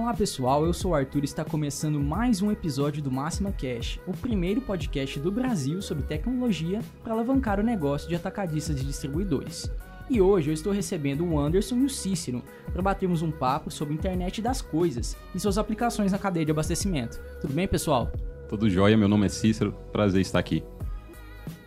Olá 0.00 0.14
pessoal, 0.14 0.64
eu 0.64 0.72
sou 0.72 0.92
o 0.92 0.94
Arthur 0.94 1.22
e 1.22 1.24
está 1.24 1.44
começando 1.44 1.98
mais 1.98 2.40
um 2.40 2.52
episódio 2.52 3.02
do 3.02 3.10
Máxima 3.10 3.50
Cash, 3.50 3.98
o 4.06 4.12
primeiro 4.12 4.60
podcast 4.60 5.18
do 5.18 5.30
Brasil 5.30 5.82
sobre 5.82 6.04
tecnologia 6.04 6.78
para 7.02 7.12
alavancar 7.12 7.58
o 7.58 7.64
negócio 7.64 8.08
de 8.08 8.14
atacadistas 8.14 8.80
e 8.80 8.84
distribuidores. 8.84 9.68
E 10.08 10.20
hoje 10.20 10.50
eu 10.50 10.54
estou 10.54 10.72
recebendo 10.72 11.26
o 11.26 11.36
Anderson 11.36 11.78
e 11.78 11.84
o 11.84 11.90
Cícero 11.90 12.44
para 12.72 12.80
batermos 12.80 13.22
um 13.22 13.32
papo 13.32 13.72
sobre 13.72 13.92
a 13.92 13.96
internet 13.96 14.40
das 14.40 14.62
coisas 14.62 15.16
e 15.34 15.40
suas 15.40 15.58
aplicações 15.58 16.12
na 16.12 16.18
cadeia 16.18 16.46
de 16.46 16.52
abastecimento. 16.52 17.20
Tudo 17.40 17.52
bem, 17.52 17.66
pessoal? 17.66 18.12
Tudo 18.48 18.70
jóia, 18.70 18.96
meu 18.96 19.08
nome 19.08 19.26
é 19.26 19.28
Cícero, 19.28 19.74
prazer 19.90 20.20
estar 20.20 20.38
aqui. 20.38 20.62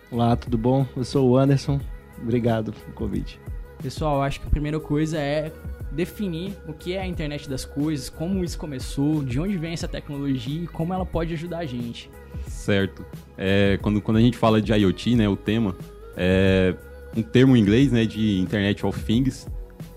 Olá, 0.09 0.38
tudo 0.38 0.58
bom? 0.58 0.88
Eu 0.95 1.04
sou 1.04 1.32
o 1.32 1.38
Anderson, 1.38 1.82
obrigado 2.22 2.72
pelo 2.72 2.94
convite. 2.94 3.41
Pessoal, 3.84 4.22
acho 4.22 4.40
que 4.40 4.48
a 4.48 4.50
primeira 4.50 4.80
coisa 4.80 5.18
é 5.18 5.52
definir 5.91 6.54
o 6.68 6.73
que 6.73 6.94
é 6.94 7.02
a 7.02 7.08
internet 7.08 7.50
das 7.50 7.66
coisas, 7.66 8.09
como 8.09 8.44
isso 8.44 8.58
começou, 8.58 9.23
de 9.23 9.40
onde 9.40 9.58
vem 9.58 9.73
essa 9.73 9.88
tecnologia 9.88 10.64
e 10.64 10.67
como 10.67 10.94
ela 10.94 11.05
pode 11.05 11.34
ajudar 11.34 11.59
a 11.59 11.66
gente. 11.66 12.09
Certo. 12.48 13.05
É, 13.38 13.77
quando, 13.81 14.02
quando 14.02 14.17
a 14.17 14.22
gente 14.22 14.38
fala 14.38 14.62
de 14.62 14.73
IoT, 14.73 15.16
né, 15.16 15.27
o 15.27 15.36
tema, 15.36 15.76
é 16.16 16.73
um 17.16 17.22
termo 17.22 17.55
em 17.55 17.59
inglês 17.59 17.91
né, 17.91 18.05
de 18.05 18.40
Internet 18.40 18.86
of 18.86 19.04
Things, 19.04 19.48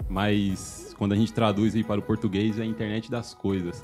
mas 0.08 0.94
quando 0.98 1.12
a 1.12 1.16
gente 1.16 1.32
traduz 1.32 1.74
aí 1.74 1.84
para 1.84 2.00
o 2.00 2.02
português 2.02 2.58
é 2.58 2.64
Internet 2.64 3.10
das 3.10 3.34
Coisas. 3.34 3.82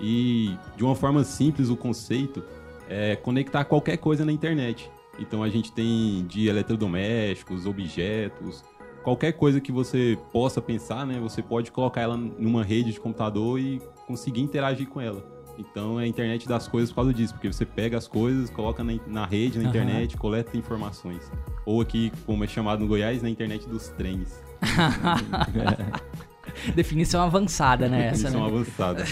E 0.00 0.56
de 0.76 0.84
uma 0.84 0.94
forma 0.94 1.24
simples, 1.24 1.70
o 1.70 1.76
conceito 1.76 2.44
é 2.88 3.16
conectar 3.16 3.64
qualquer 3.64 3.96
coisa 3.96 4.24
na 4.24 4.32
internet. 4.32 4.88
Então 5.18 5.42
a 5.42 5.48
gente 5.48 5.72
tem 5.72 6.24
de 6.26 6.48
eletrodomésticos, 6.48 7.66
objetos, 7.66 8.62
qualquer 9.08 9.32
coisa 9.32 9.58
que 9.58 9.72
você 9.72 10.18
possa 10.30 10.60
pensar, 10.60 11.06
né? 11.06 11.18
Você 11.20 11.42
pode 11.42 11.72
colocar 11.72 12.02
ela 12.02 12.14
numa 12.16 12.62
rede 12.62 12.92
de 12.92 13.00
computador 13.00 13.58
e 13.58 13.80
conseguir 14.06 14.42
interagir 14.42 14.86
com 14.86 15.00
ela. 15.00 15.24
Então 15.56 15.98
é 15.98 16.04
a 16.04 16.06
internet 16.06 16.46
das 16.46 16.68
coisas 16.68 16.90
por 16.90 16.96
causa 16.96 17.14
disso, 17.14 17.32
porque 17.32 17.50
você 17.50 17.64
pega 17.64 17.96
as 17.96 18.06
coisas, 18.06 18.50
coloca 18.50 18.84
na, 18.84 18.92
na 19.06 19.24
rede, 19.24 19.56
na 19.58 19.64
uhum. 19.64 19.70
internet, 19.70 20.14
coleta 20.16 20.58
informações. 20.58 21.32
Ou 21.64 21.80
aqui, 21.80 22.12
como 22.26 22.44
é 22.44 22.46
chamado 22.46 22.80
no 22.80 22.86
Goiás, 22.86 23.22
na 23.22 23.30
internet 23.30 23.66
dos 23.66 23.88
trens. 23.88 24.42
Definição 26.76 27.22
avançada, 27.22 27.88
né? 27.88 28.10
Definição 28.10 28.28
essa, 28.28 28.38
né? 28.38 28.46
avançada. 28.46 29.04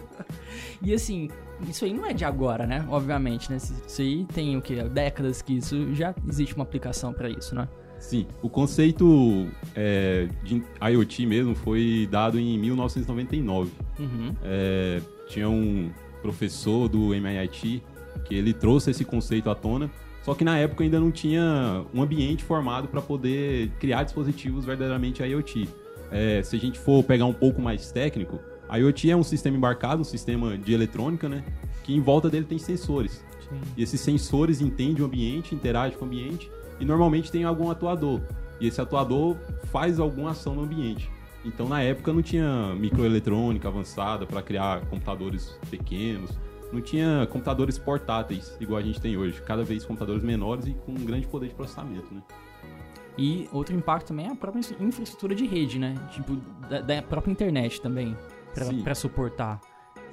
e 0.82 0.92
assim, 0.92 1.30
isso 1.66 1.86
aí 1.86 1.94
não 1.94 2.04
é 2.04 2.12
de 2.12 2.26
agora, 2.26 2.66
né? 2.66 2.84
Obviamente, 2.90 3.50
né? 3.50 3.56
Isso 3.56 4.02
aí 4.02 4.26
tem 4.26 4.54
o 4.56 4.62
que? 4.62 4.82
Décadas 4.84 5.40
que 5.40 5.56
isso 5.56 5.94
já 5.94 6.14
existe 6.28 6.54
uma 6.54 6.64
aplicação 6.64 7.12
para 7.12 7.28
isso, 7.28 7.54
né? 7.54 7.68
Sim, 8.04 8.26
o 8.42 8.50
conceito 8.50 9.48
é, 9.74 10.28
de 10.42 10.62
IoT 10.92 11.24
mesmo 11.24 11.54
foi 11.54 12.06
dado 12.10 12.38
em 12.38 12.58
1999. 12.58 13.72
Uhum. 13.98 14.34
É, 14.44 15.00
tinha 15.26 15.48
um 15.48 15.90
professor 16.20 16.86
do 16.86 17.14
MIT 17.14 17.82
que 18.26 18.34
ele 18.34 18.52
trouxe 18.52 18.90
esse 18.90 19.06
conceito 19.06 19.48
à 19.48 19.54
tona, 19.54 19.90
só 20.22 20.34
que 20.34 20.44
na 20.44 20.58
época 20.58 20.84
ainda 20.84 21.00
não 21.00 21.10
tinha 21.10 21.82
um 21.94 22.02
ambiente 22.02 22.44
formado 22.44 22.88
para 22.88 23.00
poder 23.00 23.70
criar 23.80 24.02
dispositivos 24.02 24.66
verdadeiramente 24.66 25.22
IoT. 25.22 25.66
É, 26.10 26.42
se 26.42 26.56
a 26.56 26.58
gente 26.58 26.78
for 26.78 27.02
pegar 27.02 27.24
um 27.24 27.32
pouco 27.32 27.62
mais 27.62 27.90
técnico, 27.90 28.38
IoT 28.70 29.10
é 29.10 29.16
um 29.16 29.24
sistema 29.24 29.56
embarcado, 29.56 30.02
um 30.02 30.04
sistema 30.04 30.58
de 30.58 30.74
eletrônica, 30.74 31.26
né? 31.26 31.42
Que 31.82 31.94
em 31.94 32.00
volta 32.00 32.28
dele 32.28 32.44
tem 32.44 32.58
sensores. 32.58 33.24
Sim. 33.48 33.60
E 33.78 33.82
esses 33.82 33.98
sensores 33.98 34.60
entendem 34.60 35.02
o 35.02 35.06
ambiente, 35.06 35.54
interagem 35.54 35.96
com 35.96 36.04
o 36.04 36.08
ambiente 36.08 36.50
e 36.80 36.84
normalmente 36.84 37.30
tem 37.30 37.44
algum 37.44 37.70
atuador. 37.70 38.20
E 38.60 38.66
esse 38.66 38.80
atuador 38.80 39.36
faz 39.64 39.98
alguma 39.98 40.30
ação 40.30 40.54
no 40.54 40.62
ambiente. 40.62 41.10
Então, 41.44 41.68
na 41.68 41.82
época, 41.82 42.12
não 42.12 42.22
tinha 42.22 42.74
microeletrônica 42.74 43.68
avançada 43.68 44.26
para 44.26 44.40
criar 44.40 44.80
computadores 44.86 45.58
pequenos, 45.70 46.30
não 46.72 46.80
tinha 46.80 47.26
computadores 47.30 47.78
portáteis 47.78 48.56
igual 48.60 48.78
a 48.78 48.82
gente 48.82 49.00
tem 49.00 49.16
hoje. 49.16 49.40
Cada 49.42 49.62
vez 49.62 49.84
computadores 49.84 50.22
menores 50.22 50.66
e 50.66 50.74
com 50.74 50.92
um 50.92 51.04
grande 51.04 51.26
poder 51.26 51.48
de 51.48 51.54
processamento, 51.54 52.12
né? 52.12 52.22
E 53.16 53.48
outro 53.52 53.76
impacto 53.76 54.08
também 54.08 54.26
é 54.26 54.30
a 54.30 54.34
própria 54.34 54.60
infraestrutura 54.80 55.34
de 55.34 55.46
rede, 55.46 55.78
né? 55.78 55.94
Tipo, 56.10 56.36
da, 56.68 56.80
da 56.80 57.02
própria 57.02 57.30
internet 57.30 57.80
também, 57.80 58.16
para 58.82 58.94
suportar 58.94 59.60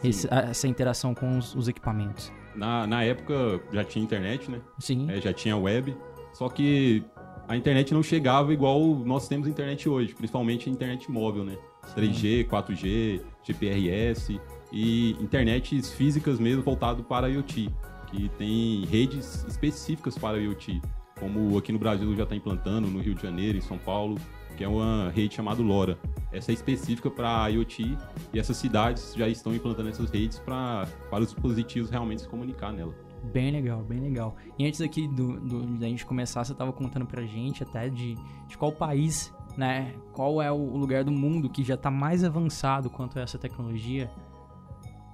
esse, 0.03 0.27
essa 0.31 0.67
interação 0.67 1.15
com 1.15 1.37
os, 1.37 1.55
os, 1.55 1.67
equipamentos. 1.67 2.31
Na, 2.55 2.85
na 2.85 3.03
época 3.03 3.59
já 3.71 3.83
tinha 3.83 4.03
internet, 4.03 4.51
né? 4.51 4.61
Sim. 4.77 5.09
É, 5.09 5.19
já 5.19 5.33
tinha 5.33 5.57
web. 5.57 5.97
Só 6.33 6.49
que 6.49 7.03
a 7.47 7.55
internet 7.55 7.93
não 7.93 8.01
chegava 8.01 8.53
igual 8.53 8.79
nós 8.95 9.27
temos 9.27 9.47
internet 9.47 9.89
hoje, 9.89 10.13
principalmente 10.13 10.69
a 10.69 10.71
internet 10.71 11.11
móvel, 11.11 11.43
né? 11.43 11.57
3G, 11.95 12.47
4G, 12.47 13.21
GPRS 13.43 14.39
e 14.71 15.11
internets 15.19 15.91
físicas 15.91 16.39
mesmo 16.39 16.63
voltado 16.63 17.03
para 17.03 17.27
IoT, 17.27 17.69
que 18.07 18.29
tem 18.37 18.85
redes 18.85 19.45
específicas 19.47 20.17
para 20.17 20.37
IoT, 20.37 20.81
como 21.19 21.57
aqui 21.57 21.71
no 21.71 21.79
Brasil 21.79 22.15
já 22.15 22.23
está 22.23 22.35
implantando, 22.35 22.87
no 22.87 22.99
Rio 23.01 23.15
de 23.15 23.21
Janeiro, 23.21 23.57
em 23.57 23.61
São 23.61 23.77
Paulo, 23.77 24.17
que 24.55 24.63
é 24.63 24.67
uma 24.67 25.09
rede 25.09 25.35
chamada 25.35 25.61
LoRa. 25.61 25.97
Essa 26.31 26.51
é 26.51 26.53
específica 26.53 27.09
para 27.09 27.49
IoT 27.49 27.97
e 28.33 28.39
essas 28.39 28.55
cidades 28.57 29.13
já 29.15 29.27
estão 29.27 29.53
implantando 29.53 29.89
essas 29.89 30.09
redes 30.09 30.39
para 30.39 30.87
os 31.11 31.27
dispositivos 31.27 31.89
realmente 31.89 32.21
se 32.21 32.29
comunicar 32.29 32.71
nela. 32.71 32.93
Bem 33.23 33.51
legal, 33.51 33.83
bem 33.83 33.99
legal. 33.99 34.35
E 34.57 34.65
antes 34.65 34.81
aqui 34.81 35.07
do, 35.07 35.39
do, 35.39 35.61
da 35.77 35.87
gente 35.87 36.05
começar, 36.05 36.43
você 36.43 36.53
estava 36.53 36.73
contando 36.73 37.05
pra 37.05 37.23
gente 37.23 37.61
até 37.61 37.87
de, 37.87 38.15
de 38.47 38.57
qual 38.57 38.71
país, 38.71 39.33
né? 39.55 39.93
Qual 40.11 40.41
é 40.41 40.51
o 40.51 40.75
lugar 40.75 41.03
do 41.03 41.11
mundo 41.11 41.49
que 41.49 41.63
já 41.63 41.75
está 41.75 41.91
mais 41.91 42.23
avançado 42.23 42.89
quanto 42.89 43.19
a 43.19 43.21
essa 43.21 43.37
tecnologia? 43.37 44.09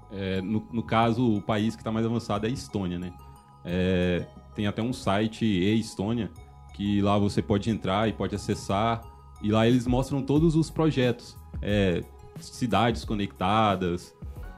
É, 0.10 0.42
no, 0.42 0.66
no, 0.72 0.84
caso, 0.84 1.36
o 1.36 1.42
país 1.42 1.76
que 1.76 1.82
está 1.82 1.92
mais 1.92 2.06
avançado 2.06 2.46
é 2.46 2.50
a 2.50 2.52
Estônia, 2.52 2.98
né? 2.98 3.14
É, 3.66 4.26
tem 4.56 4.68
até 4.68 4.82
um 4.82 4.94
site 4.94 5.46
e-Estônia 5.46 6.32
que 6.74 7.02
lá 7.02 7.18
você 7.18 7.42
pode 7.42 7.70
entrar 7.70 8.08
e 8.08 8.14
pode 8.14 8.34
acessar 8.34 9.02
e 9.42 9.52
lá 9.52 9.68
eles 9.68 9.86
mostram 9.86 10.22
todos 10.22 10.56
os 10.56 10.70
projetos, 10.70 11.38
é, 11.62 12.04
cidades 12.40 13.04
conectadas, 13.04 14.16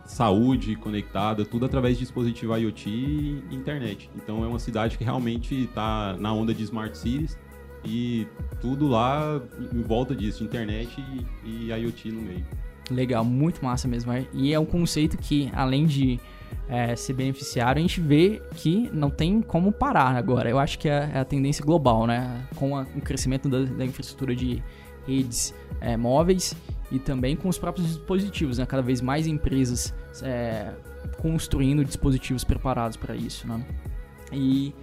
saúde 0.09 0.75
conectada, 0.75 1.45
tudo 1.45 1.65
através 1.65 1.95
de 1.95 2.03
dispositivo 2.03 2.57
IoT 2.57 2.89
e 2.89 3.55
internet. 3.55 4.09
Então 4.15 4.43
é 4.43 4.47
uma 4.47 4.57
cidade 4.57 4.97
que 4.97 5.03
realmente 5.03 5.65
está 5.65 6.17
na 6.19 6.33
onda 6.33 6.51
de 6.53 6.63
smart 6.63 6.97
cities 6.97 7.37
e 7.85 8.27
tudo 8.59 8.87
lá 8.87 9.39
em 9.71 9.81
volta 9.83 10.15
disso, 10.15 10.43
internet 10.43 10.99
e, 11.45 11.67
e 11.67 11.71
IoT 11.71 12.11
no 12.11 12.21
meio. 12.23 12.45
Legal, 12.89 13.23
muito 13.23 13.63
massa 13.63 13.87
mesmo. 13.87 14.11
E 14.33 14.51
é 14.51 14.59
um 14.59 14.65
conceito 14.65 15.15
que, 15.15 15.51
além 15.53 15.85
de 15.85 16.19
é, 16.67 16.95
ser 16.95 17.13
beneficiário, 17.13 17.79
a 17.79 17.81
gente 17.81 18.01
vê 18.01 18.41
que 18.55 18.89
não 18.91 19.11
tem 19.11 19.41
como 19.41 19.71
parar 19.71 20.15
agora. 20.15 20.49
Eu 20.49 20.57
acho 20.57 20.79
que 20.79 20.89
é, 20.89 21.11
é 21.13 21.19
a 21.19 21.25
tendência 21.25 21.63
global, 21.63 22.07
né? 22.07 22.47
Com 22.55 22.75
a, 22.75 22.81
o 22.95 23.01
crescimento 23.01 23.47
da, 23.47 23.63
da 23.63 23.85
infraestrutura 23.85 24.35
de 24.35 24.61
redes 25.07 25.53
é, 25.79 25.95
móveis 25.95 26.55
e 26.91 27.00
também 27.00 27.35
com 27.35 27.47
os 27.47 27.57
próprios 27.57 27.88
dispositivos, 27.88 28.57
né? 28.57 28.66
Cada 28.66 28.81
vez 28.81 29.01
mais 29.01 29.27
empresas 29.27 29.94
é, 30.22 30.73
construindo 31.22 31.83
dispositivos 31.85 32.44
preparados 32.44 32.97
para 32.97 33.16
isso, 33.16 33.47
né? 33.47 33.63
E 34.31 34.73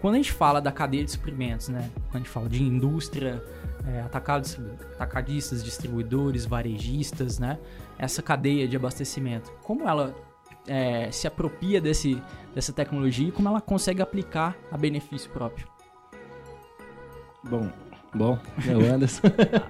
quando 0.00 0.14
a 0.14 0.16
gente 0.16 0.32
fala 0.32 0.60
da 0.60 0.72
cadeia 0.72 1.04
de 1.04 1.10
suprimentos, 1.10 1.68
né? 1.68 1.90
Quando 1.94 2.14
a 2.14 2.18
gente 2.18 2.30
fala 2.30 2.48
de 2.48 2.62
indústria, 2.62 3.42
é, 3.86 4.00
atacadistas, 4.00 5.62
distribuidores, 5.62 6.46
varejistas, 6.46 7.38
né? 7.38 7.58
Essa 7.98 8.22
cadeia 8.22 8.66
de 8.66 8.76
abastecimento, 8.76 9.52
como 9.62 9.88
ela 9.88 10.14
é, 10.66 11.10
se 11.10 11.26
apropria 11.26 11.80
desse, 11.80 12.20
dessa 12.54 12.72
tecnologia 12.72 13.28
e 13.28 13.32
como 13.32 13.48
ela 13.48 13.60
consegue 13.60 14.00
aplicar 14.00 14.56
a 14.70 14.76
benefício 14.76 15.30
próprio? 15.30 15.66
Bom, 17.42 17.70
Bom, 18.12 18.38
é 18.66 18.76
o 18.76 18.92
Anderson. 18.92 19.22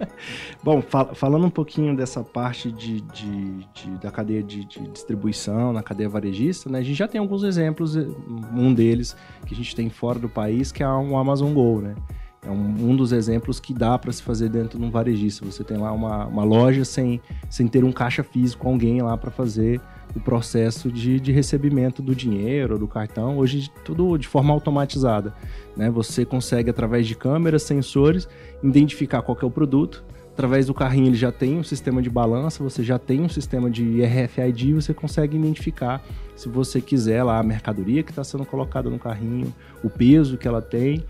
Bom, 0.64 0.80
fal 0.80 1.14
falando 1.14 1.46
um 1.46 1.50
pouquinho 1.50 1.94
dessa 1.94 2.24
parte 2.24 2.72
de, 2.72 3.02
de, 3.02 3.66
de 3.74 3.90
da 4.00 4.10
cadeia 4.10 4.42
de, 4.42 4.64
de, 4.64 4.88
distribuição, 4.88 5.72
na 5.72 5.82
cadeia 5.82 6.08
varejista, 6.08 6.70
né, 6.70 6.78
a 6.78 6.82
gente 6.82 6.96
já 6.96 7.06
tem 7.06 7.20
alguns 7.20 7.42
exemplos, 7.42 7.96
um 7.96 8.72
deles 8.72 9.14
que 9.46 9.52
a 9.52 9.56
gente 9.56 9.76
tem 9.76 9.90
fora 9.90 10.18
do 10.18 10.28
país, 10.28 10.72
que 10.72 10.82
é 10.82 10.88
o 10.88 11.16
Amazon 11.16 11.52
Go, 11.52 11.80
né? 11.80 11.94
É 12.42 12.50
um, 12.50 12.90
um 12.90 12.96
dos 12.96 13.12
exemplos 13.12 13.60
que 13.60 13.74
dá 13.74 13.98
para 13.98 14.10
se 14.10 14.22
fazer 14.22 14.48
dentro 14.48 14.78
de 14.78 14.84
um 14.84 14.90
varejista. 14.90 15.44
Você 15.44 15.62
tem 15.62 15.76
lá 15.76 15.92
uma, 15.92 16.24
uma 16.24 16.42
loja 16.42 16.86
sem, 16.86 17.20
sem 17.50 17.68
ter 17.68 17.84
um 17.84 17.92
caixa 17.92 18.22
físico, 18.22 18.66
alguém 18.66 19.02
lá 19.02 19.14
para 19.16 19.30
fazer 19.30 19.78
o 20.14 20.20
processo 20.20 20.90
de, 20.90 21.20
de 21.20 21.32
recebimento 21.32 22.02
do 22.02 22.14
dinheiro, 22.14 22.78
do 22.78 22.88
cartão, 22.88 23.38
hoje 23.38 23.70
tudo 23.84 24.16
de 24.16 24.26
forma 24.26 24.52
automatizada. 24.52 25.34
Né? 25.76 25.90
Você 25.90 26.24
consegue, 26.24 26.70
através 26.70 27.06
de 27.06 27.14
câmeras, 27.14 27.62
sensores, 27.62 28.28
identificar 28.62 29.22
qual 29.22 29.38
é 29.40 29.44
o 29.44 29.50
produto. 29.50 30.04
Através 30.32 30.66
do 30.66 30.74
carrinho 30.74 31.08
ele 31.08 31.16
já 31.16 31.30
tem 31.30 31.58
um 31.58 31.62
sistema 31.62 32.00
de 32.00 32.08
balança, 32.08 32.64
você 32.64 32.82
já 32.82 32.98
tem 32.98 33.20
um 33.20 33.28
sistema 33.28 33.70
de 33.70 34.00
RFID, 34.02 34.72
você 34.72 34.94
consegue 34.94 35.36
identificar, 35.36 36.02
se 36.34 36.48
você 36.48 36.80
quiser, 36.80 37.22
lá 37.22 37.38
a 37.38 37.42
mercadoria 37.42 38.02
que 38.02 38.10
está 38.10 38.24
sendo 38.24 38.46
colocada 38.46 38.88
no 38.88 38.98
carrinho, 38.98 39.52
o 39.84 39.90
peso 39.90 40.38
que 40.38 40.48
ela 40.48 40.62
tem, 40.62 41.04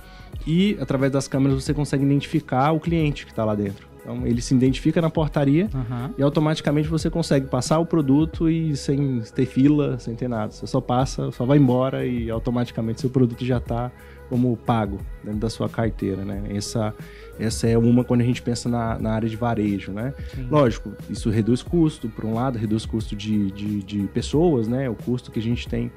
e 0.45 0.77
através 0.81 1.13
das 1.13 1.29
câmeras 1.29 1.63
você 1.63 1.73
consegue 1.73 2.05
identificar 2.05 2.73
o 2.73 2.81
cliente 2.81 3.25
que 3.25 3.31
está 3.31 3.45
lá 3.45 3.55
dentro. 3.55 3.90
Então 4.01 4.27
ele 4.27 4.41
se 4.41 4.55
identifica 4.55 5.01
na 5.01 5.11
portaria 5.11 5.69
uhum. 5.75 6.15
e 6.17 6.23
automaticamente 6.23 6.89
você 6.89 7.11
consegue 7.11 7.47
passar 7.47 7.79
o 7.79 7.87
produto 7.87 8.49
e 8.49 8.75
sem 8.77 9.21
ter 9.35 9.47
fila, 9.47 9.99
sem 9.99 10.15
ter 10.15 10.29
nada. 10.29 10.53
Você 10.53 10.67
só 10.67 10.81
passa, 10.81 11.31
só 11.31 11.45
vai 11.45 11.59
embora 11.59 12.07
e 12.07 12.31
automaticamente 12.31 13.01
seu 13.01 13.11
produto 13.11 13.45
já 13.45 13.59
está 13.59 13.91
como 14.31 14.57
pago 14.57 14.99
dentro 15.25 15.41
da 15.41 15.51
sua 15.51 15.69
carteira, 15.69 16.25
né? 16.25 16.45
Essa, 16.51 16.95
essa 17.39 17.67
é 17.67 17.77
uma 17.77 18.05
quando 18.05 18.21
a 18.21 18.25
gente 18.25 18.41
pensa 18.41 18.69
na, 18.69 18.97
na 18.97 19.13
área 19.13 19.29
de 19.29 19.37
varejo, 19.37 19.91
né? 19.91 20.15
Sim. 20.33 20.47
Lógico, 20.49 20.93
isso 21.11 21.29
reduz 21.31 21.65
custo, 21.65 22.09
por 22.09 22.25
um 22.25 22.35
lado, 22.35 22.57
reduz 22.57 22.87
custo 22.87 23.17
de, 23.17 23.51
de, 23.51 23.83
de, 23.83 23.99
pessoas, 24.15 24.69
né? 24.69 24.89
O 24.89 24.95
custo 24.95 25.33
que 25.33 25.41
a 25.41 25.43
gente 25.43 25.67
tem 25.69 25.91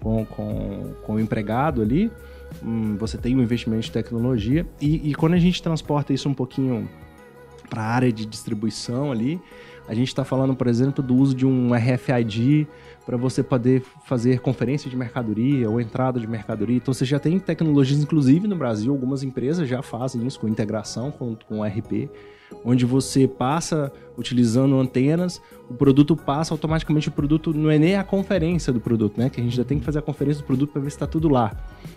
com, 0.00 0.24
com, 0.24 0.94
com 1.02 1.14
o 1.14 1.20
empregado 1.20 1.82
ali, 1.82 2.08
hum, 2.62 2.96
você 2.96 3.18
tem 3.18 3.34
um 3.36 3.42
investimento 3.42 3.82
de 3.82 3.90
tecnologia 3.90 4.64
e, 4.80 5.10
e 5.10 5.14
quando 5.14 5.34
a 5.34 5.38
gente 5.38 5.60
transporta 5.60 6.12
isso 6.12 6.28
um 6.28 6.34
pouquinho 6.34 6.88
para 7.72 7.82
a 7.82 7.86
área 7.86 8.12
de 8.12 8.26
distribuição 8.26 9.10
ali, 9.10 9.40
a 9.88 9.94
gente 9.94 10.08
está 10.08 10.26
falando, 10.26 10.54
por 10.54 10.66
exemplo, 10.66 11.02
do 11.02 11.14
uso 11.14 11.34
de 11.34 11.46
um 11.46 11.70
RFID 11.74 12.68
para 13.04 13.16
você 13.16 13.42
poder 13.42 13.82
fazer 14.04 14.40
conferência 14.40 14.88
de 14.88 14.96
mercadoria 14.96 15.68
ou 15.68 15.80
entrada 15.80 16.20
de 16.20 16.26
mercadoria. 16.26 16.76
Então 16.76 16.94
você 16.94 17.04
já 17.04 17.18
tem 17.18 17.38
tecnologias, 17.38 18.00
inclusive 18.00 18.46
no 18.46 18.56
Brasil, 18.56 18.92
algumas 18.92 19.22
empresas 19.22 19.68
já 19.68 19.82
fazem 19.82 20.26
isso 20.26 20.38
com 20.40 20.48
integração 20.48 21.10
com, 21.10 21.36
com 21.48 21.60
o 21.60 21.64
RP, 21.64 22.08
onde 22.64 22.84
você 22.84 23.26
passa 23.26 23.92
utilizando 24.16 24.78
antenas, 24.78 25.40
o 25.68 25.74
produto 25.74 26.14
passa 26.14 26.52
automaticamente 26.52 27.08
o 27.08 27.12
produto 27.12 27.54
não 27.54 27.70
é 27.70 27.78
nem 27.78 27.96
a 27.96 28.04
conferência 28.04 28.72
do 28.72 28.80
produto, 28.80 29.18
né? 29.18 29.30
Que 29.30 29.40
a 29.40 29.44
gente 29.44 29.56
já 29.56 29.64
tem 29.64 29.78
que 29.78 29.84
fazer 29.84 30.00
a 30.00 30.02
conferência 30.02 30.42
do 30.42 30.46
produto 30.46 30.70
para 30.70 30.82
ver 30.82 30.90
se 30.90 30.96
está 30.96 31.06
tudo 31.06 31.28
lá. 31.28 31.50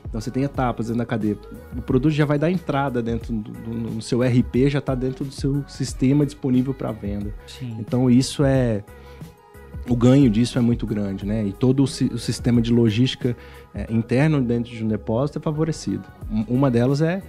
Então 0.08 0.20
você 0.22 0.32
tem 0.32 0.44
etapas 0.44 0.88
dentro 0.88 1.00
da 1.00 1.06
cadeia. 1.06 1.38
O 1.76 1.82
produto 1.82 2.14
já 2.14 2.26
vai 2.26 2.40
dar 2.40 2.50
entrada 2.50 3.02
dentro 3.02 3.34
do, 3.34 3.52
do 3.52 4.02
seu 4.02 4.22
RP, 4.22 4.70
já 4.70 4.80
está 4.80 4.96
dentro 4.96 5.26
do 5.26 5.32
seu 5.32 5.64
sistema 5.68 6.26
disponível 6.26 6.74
para 6.74 6.92
venda. 6.92 7.34
Sim. 7.46 7.76
Então 7.80 8.10
isso 8.10 8.44
é 8.46 8.84
o 9.88 9.96
ganho 9.96 10.30
disso 10.30 10.58
é 10.58 10.62
muito 10.62 10.86
grande, 10.88 11.26
né? 11.26 11.46
E 11.46 11.54
todo 11.54 11.82
o, 11.82 11.84
o 11.84 12.18
sistema 12.18 12.62
de 12.62 12.72
logística 12.72 13.36
é, 13.74 13.86
interno 13.92 14.42
dentro 14.42 14.72
de 14.72 14.84
um 14.84 14.88
depósito 14.88 15.40
é 15.40 15.42
favorecido. 15.42 16.04
Uma 16.48 16.72
delas 16.72 17.02
é 17.02 17.22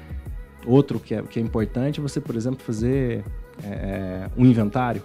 outro 0.67 0.99
que 0.99 1.15
é, 1.15 1.23
que 1.23 1.39
é 1.39 1.43
importante, 1.43 2.01
você, 2.01 2.21
por 2.21 2.35
exemplo, 2.35 2.61
fazer 2.61 3.25
é, 3.63 3.69
é 3.69 4.31
um 4.37 4.45
inventário. 4.45 5.03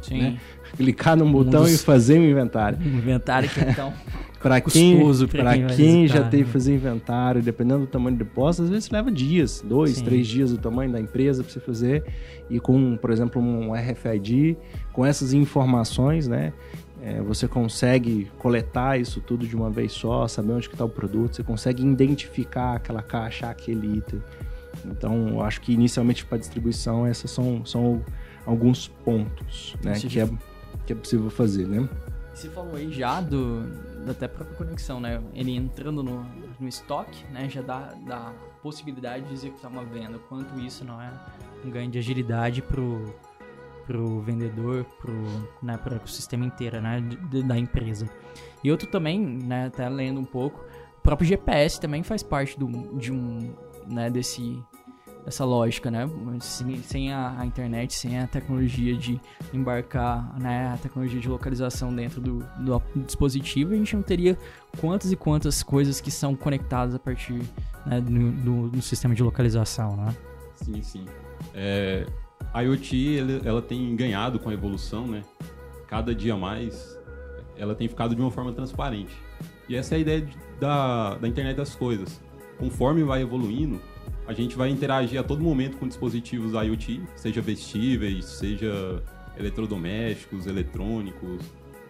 Sim. 0.00 0.18
Né? 0.18 0.40
Clicar 0.76 1.16
no 1.16 1.30
botão 1.30 1.62
um 1.62 1.64
dos... 1.64 1.80
e 1.80 1.84
fazer 1.84 2.18
um 2.18 2.24
inventário. 2.24 2.78
Um 2.78 2.98
inventário 2.98 3.48
que 3.48 3.60
então. 3.60 3.92
para 4.42 4.60
quem, 4.60 5.00
para 5.28 5.54
quem, 5.54 5.66
quem 5.68 6.06
já 6.06 6.22
teve 6.22 6.44
que 6.44 6.50
fazer 6.50 6.74
inventário, 6.74 7.40
dependendo 7.40 7.80
do 7.80 7.86
tamanho 7.86 8.14
do 8.14 8.24
depósito, 8.24 8.64
às 8.64 8.68
vezes 8.68 8.90
leva 8.90 9.10
dias, 9.10 9.64
dois, 9.66 9.96
Sim. 9.96 10.04
três 10.04 10.26
dias 10.26 10.50
do 10.50 10.58
tamanho 10.58 10.92
da 10.92 11.00
empresa 11.00 11.42
para 11.42 11.50
você 11.50 11.60
fazer. 11.60 12.04
E 12.50 12.60
com, 12.60 12.96
por 12.98 13.10
exemplo, 13.10 13.40
um 13.40 13.72
RFID, 13.72 14.56
com 14.92 15.06
essas 15.06 15.32
informações, 15.32 16.28
né? 16.28 16.52
É, 17.04 17.20
você 17.20 17.46
consegue 17.46 18.30
coletar 18.38 18.98
isso 18.98 19.20
tudo 19.20 19.46
de 19.46 19.54
uma 19.54 19.68
vez 19.68 19.92
só, 19.92 20.26
saber 20.26 20.54
onde 20.54 20.68
está 20.68 20.86
o 20.86 20.88
produto, 20.88 21.36
você 21.36 21.42
consegue 21.42 21.86
identificar 21.86 22.76
aquela 22.76 23.02
caixa, 23.02 23.50
aquele 23.50 23.98
item. 23.98 24.22
Então, 24.86 25.28
eu 25.28 25.42
acho 25.42 25.60
que 25.60 25.74
inicialmente 25.74 26.24
para 26.24 26.38
distribuição, 26.38 27.06
esses 27.06 27.30
são, 27.30 27.62
são 27.66 28.02
alguns 28.46 28.88
pontos 28.88 29.76
né, 29.84 29.92
que, 30.00 30.18
é, 30.18 30.26
que 30.86 30.94
é 30.94 30.96
possível 30.96 31.28
fazer, 31.28 31.66
né? 31.66 31.86
Você 32.32 32.48
falou 32.48 32.74
aí 32.74 32.90
já 32.90 33.20
do, 33.20 33.70
até 34.08 34.26
própria 34.26 34.56
conexão, 34.56 34.98
né? 34.98 35.22
Ele 35.34 35.54
entrando 35.54 36.02
no, 36.02 36.26
no 36.58 36.66
estoque, 36.66 37.22
né? 37.30 37.50
Já 37.50 37.60
dá, 37.60 37.94
dá 38.06 38.32
possibilidade 38.62 39.26
de 39.26 39.34
executar 39.34 39.70
uma 39.70 39.84
venda. 39.84 40.18
Quanto 40.28 40.58
isso 40.58 40.84
não 40.84 41.00
é 41.00 41.12
um 41.64 41.70
ganho 41.70 41.90
de 41.90 41.98
agilidade 41.98 42.62
pro, 42.62 43.14
pro 43.86 44.20
vendedor, 44.20 44.84
pro, 45.00 45.14
né, 45.62 45.76
pro 45.76 45.94
ecossistema 45.94 46.44
inteiro, 46.44 46.80
né? 46.80 47.00
Da 47.46 47.58
empresa. 47.58 48.08
E 48.62 48.70
outro 48.70 48.88
também, 48.88 49.20
né? 49.20 49.66
Até 49.66 49.88
lendo 49.88 50.20
um 50.20 50.24
pouco, 50.24 50.64
o 50.98 51.00
próprio 51.02 51.26
GPS 51.26 51.80
também 51.80 52.02
faz 52.02 52.22
parte 52.22 52.58
do, 52.58 52.68
de 52.98 53.12
um, 53.12 53.54
né? 53.86 54.10
Desse 54.10 54.62
essa 55.26 55.44
lógica, 55.44 55.90
né? 55.90 56.08
Sem, 56.40 56.82
sem 56.82 57.12
a, 57.12 57.40
a, 57.40 57.46
internet, 57.46 57.94
sem 57.94 58.18
a 58.18 58.26
tecnologia 58.26 58.96
de 58.96 59.20
embarcar, 59.52 60.38
né? 60.38 60.68
A 60.68 60.76
tecnologia 60.76 61.20
de 61.20 61.28
localização 61.28 61.94
dentro 61.94 62.20
do, 62.20 62.38
do, 62.58 62.82
dispositivo, 63.04 63.72
a 63.72 63.76
gente 63.76 63.96
não 63.96 64.02
teria 64.02 64.36
quantas 64.78 65.12
e 65.12 65.16
quantas 65.16 65.62
coisas 65.62 66.00
que 66.00 66.10
são 66.10 66.34
conectadas 66.36 66.94
a 66.94 66.98
partir 66.98 67.40
né, 67.86 68.00
do, 68.00 68.32
do, 68.32 68.68
do 68.68 68.82
sistema 68.82 69.14
de 69.14 69.22
localização, 69.22 69.96
né? 69.96 70.14
Sim, 70.56 70.82
sim. 70.82 71.06
É, 71.54 72.06
a 72.54 72.62
IoT, 72.62 73.18
ela, 73.18 73.40
ela 73.44 73.62
tem 73.62 73.96
ganhado 73.96 74.38
com 74.38 74.48
a 74.48 74.54
evolução, 74.54 75.08
né? 75.08 75.24
Cada 75.88 76.14
dia 76.14 76.36
mais, 76.36 76.96
ela 77.56 77.74
tem 77.74 77.88
ficado 77.88 78.14
de 78.14 78.20
uma 78.20 78.30
forma 78.30 78.52
transparente. 78.52 79.12
E 79.68 79.74
essa 79.74 79.94
é 79.94 79.96
a 79.96 79.98
ideia 79.98 80.20
de, 80.20 80.36
da, 80.60 81.16
da 81.16 81.26
internet 81.26 81.56
das 81.56 81.74
coisas. 81.74 82.22
Conforme 82.56 83.02
vai 83.02 83.22
evoluindo, 83.22 83.80
a 84.24 84.32
gente 84.32 84.56
vai 84.56 84.70
interagir 84.70 85.18
a 85.18 85.24
todo 85.24 85.42
momento 85.42 85.78
com 85.78 85.88
dispositivos 85.88 86.52
IoT, 86.52 87.02
seja 87.16 87.40
vestíveis, 87.42 88.24
seja 88.24 89.02
eletrodomésticos, 89.36 90.46
eletrônicos, 90.46 91.42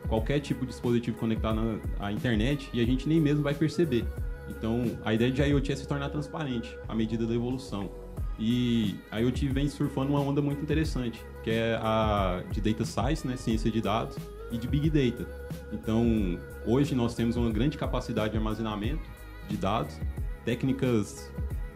qualquer 0.08 0.40
tipo 0.40 0.60
de 0.60 0.68
dispositivo 0.68 1.18
conectado 1.18 1.78
à 2.00 2.10
internet 2.10 2.70
e 2.72 2.80
a 2.80 2.86
gente 2.86 3.06
nem 3.06 3.20
mesmo 3.20 3.42
vai 3.42 3.54
perceber. 3.54 4.06
Então, 4.48 4.98
a 5.04 5.12
ideia 5.12 5.30
de 5.30 5.42
IoT 5.42 5.72
é 5.72 5.76
se 5.76 5.86
tornar 5.86 6.08
transparente 6.08 6.74
à 6.88 6.94
medida 6.94 7.26
da 7.26 7.34
evolução. 7.34 7.90
E 8.38 8.96
a 9.10 9.18
IoT 9.20 9.48
vem 9.48 9.68
surfando 9.68 10.10
uma 10.10 10.20
onda 10.20 10.42
muito 10.42 10.60
interessante, 10.60 11.24
que 11.42 11.50
é 11.50 11.78
a 11.80 12.42
de 12.50 12.60
data 12.60 12.84
science, 12.84 13.26
né, 13.26 13.36
ciência 13.36 13.70
de 13.70 13.80
dados, 13.80 14.16
e 14.50 14.58
de 14.58 14.68
big 14.68 14.90
data. 14.90 15.26
Então, 15.72 16.38
hoje 16.66 16.94
nós 16.94 17.14
temos 17.14 17.36
uma 17.36 17.50
grande 17.50 17.78
capacidade 17.78 18.32
de 18.32 18.38
armazenamento 18.38 19.02
de 19.48 19.56
dados, 19.56 19.98
técnicas 20.44 21.30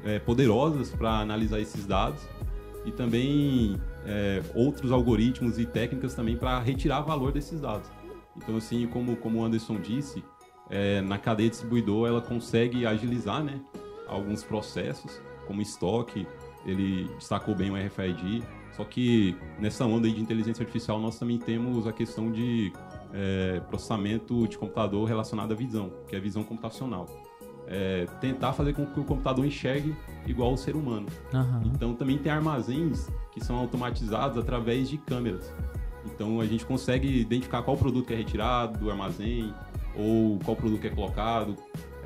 é, 0.04 0.18
poderosas 0.18 0.90
para 0.90 1.20
analisar 1.20 1.60
esses 1.60 1.86
dados 1.86 2.22
e 2.84 2.92
também 2.92 3.76
é, 4.06 4.42
outros 4.54 4.92
algoritmos 4.92 5.58
e 5.58 5.66
técnicas 5.66 6.14
também 6.14 6.36
para 6.36 6.58
retirar 6.60 7.00
valor 7.00 7.32
desses 7.32 7.60
dados. 7.60 7.88
Então, 8.36 8.56
assim, 8.56 8.86
como, 8.86 9.16
como 9.16 9.40
o 9.40 9.44
Anderson 9.44 9.80
disse, 9.80 10.22
é, 10.70 11.00
na 11.00 11.18
cadeia 11.18 11.50
distribuidor 11.50 12.08
ela 12.08 12.20
consegue 12.20 12.86
agilizar 12.86 13.42
né, 13.42 13.60
alguns 14.06 14.44
processos, 14.44 15.20
como 15.46 15.60
estoque, 15.60 16.26
ele 16.64 17.08
destacou 17.18 17.54
bem 17.54 17.70
o 17.70 17.74
RFID, 17.74 18.42
só 18.72 18.84
que 18.84 19.36
nessa 19.58 19.84
onda 19.84 20.08
de 20.08 20.20
inteligência 20.20 20.62
artificial 20.62 21.00
nós 21.00 21.18
também 21.18 21.38
temos 21.38 21.86
a 21.86 21.92
questão 21.92 22.30
de 22.30 22.72
é, 23.12 23.60
processamento 23.68 24.46
de 24.46 24.58
computador 24.58 25.06
relacionado 25.08 25.52
à 25.52 25.54
visão, 25.54 25.92
que 26.06 26.14
é 26.14 26.18
a 26.18 26.22
visão 26.22 26.44
computacional 26.44 27.06
é, 27.68 28.06
tentar 28.20 28.52
fazer 28.54 28.72
com 28.72 28.86
que 28.86 28.98
o 28.98 29.04
computador 29.04 29.44
enxergue 29.44 29.94
igual 30.26 30.54
o 30.54 30.56
ser 30.56 30.74
humano. 30.74 31.06
Uhum. 31.32 31.62
Então 31.74 31.94
também 31.94 32.16
tem 32.18 32.32
armazéns 32.32 33.08
que 33.30 33.44
são 33.44 33.56
automatizados 33.56 34.38
através 34.38 34.88
de 34.88 34.96
câmeras. 34.96 35.52
Então 36.06 36.40
a 36.40 36.46
gente 36.46 36.64
consegue 36.64 37.20
identificar 37.20 37.62
qual 37.62 37.76
produto 37.76 38.10
é 38.10 38.16
retirado 38.16 38.78
do 38.78 38.90
armazém 38.90 39.52
ou 39.94 40.38
qual 40.44 40.56
produto 40.56 40.84
é 40.86 40.90
colocado. 40.90 41.54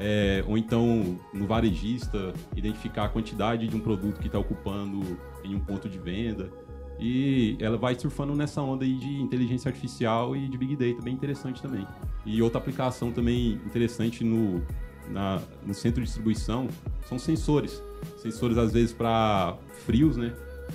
É, 0.04 0.42
ou 0.48 0.58
então 0.58 1.16
no 1.32 1.46
varejista 1.46 2.32
identificar 2.56 3.04
a 3.04 3.08
quantidade 3.08 3.68
de 3.68 3.76
um 3.76 3.78
produto 3.78 4.18
que 4.18 4.26
está 4.26 4.36
ocupando 4.36 5.16
em 5.44 5.54
um 5.54 5.60
ponto 5.60 5.88
de 5.88 5.96
venda. 5.96 6.50
E 6.98 7.56
ela 7.60 7.76
vai 7.76 7.94
surfando 7.94 8.34
nessa 8.34 8.60
onda 8.60 8.84
aí 8.84 8.94
de 8.94 9.20
inteligência 9.20 9.68
artificial 9.68 10.34
e 10.34 10.48
de 10.48 10.58
big 10.58 10.74
data, 10.74 11.00
bem 11.04 11.14
interessante 11.14 11.62
também. 11.62 11.86
E 12.26 12.42
outra 12.42 12.58
aplicação 12.58 13.12
também 13.12 13.60
interessante 13.64 14.24
no, 14.24 14.60
na, 15.08 15.40
no 15.64 15.72
centro 15.72 16.00
de 16.00 16.06
distribuição 16.06 16.66
são 17.06 17.16
sensores. 17.16 17.80
Sensores, 18.16 18.58
às 18.58 18.72
vezes, 18.72 18.92
para 18.92 19.56
frios, 19.86 20.16
né? 20.16 20.34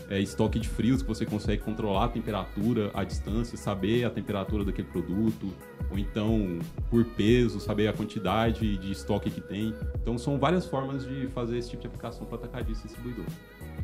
É, 0.10 0.20
estoque 0.20 0.60
de 0.60 0.68
frios 0.68 1.02
que 1.02 1.08
você 1.08 1.26
consegue 1.26 1.62
controlar 1.62 2.06
a 2.06 2.08
temperatura, 2.08 2.92
a 2.94 3.04
distância, 3.04 3.58
saber 3.58 4.06
a 4.06 4.10
temperatura 4.10 4.64
daquele 4.64 4.88
produto, 4.88 5.54
ou 5.90 5.98
então 5.98 6.60
por 6.90 7.04
peso, 7.06 7.60
saber 7.60 7.88
a 7.88 7.94
quantidade 7.94 8.78
de 8.78 8.92
estoque 8.92 9.30
que 9.30 9.42
tem. 9.42 9.74
Então 10.02 10.18
são 10.18 10.38
várias 10.38 10.66
formas 10.66 11.06
de 11.06 11.28
fazer 11.28 11.58
esse 11.58 11.70
tipo 11.70 11.82
de 11.82 11.88
aplicação 11.88 12.26
para 12.26 12.38
atacadista 12.38 12.86
e 12.86 12.88
distribuidor. 12.88 13.26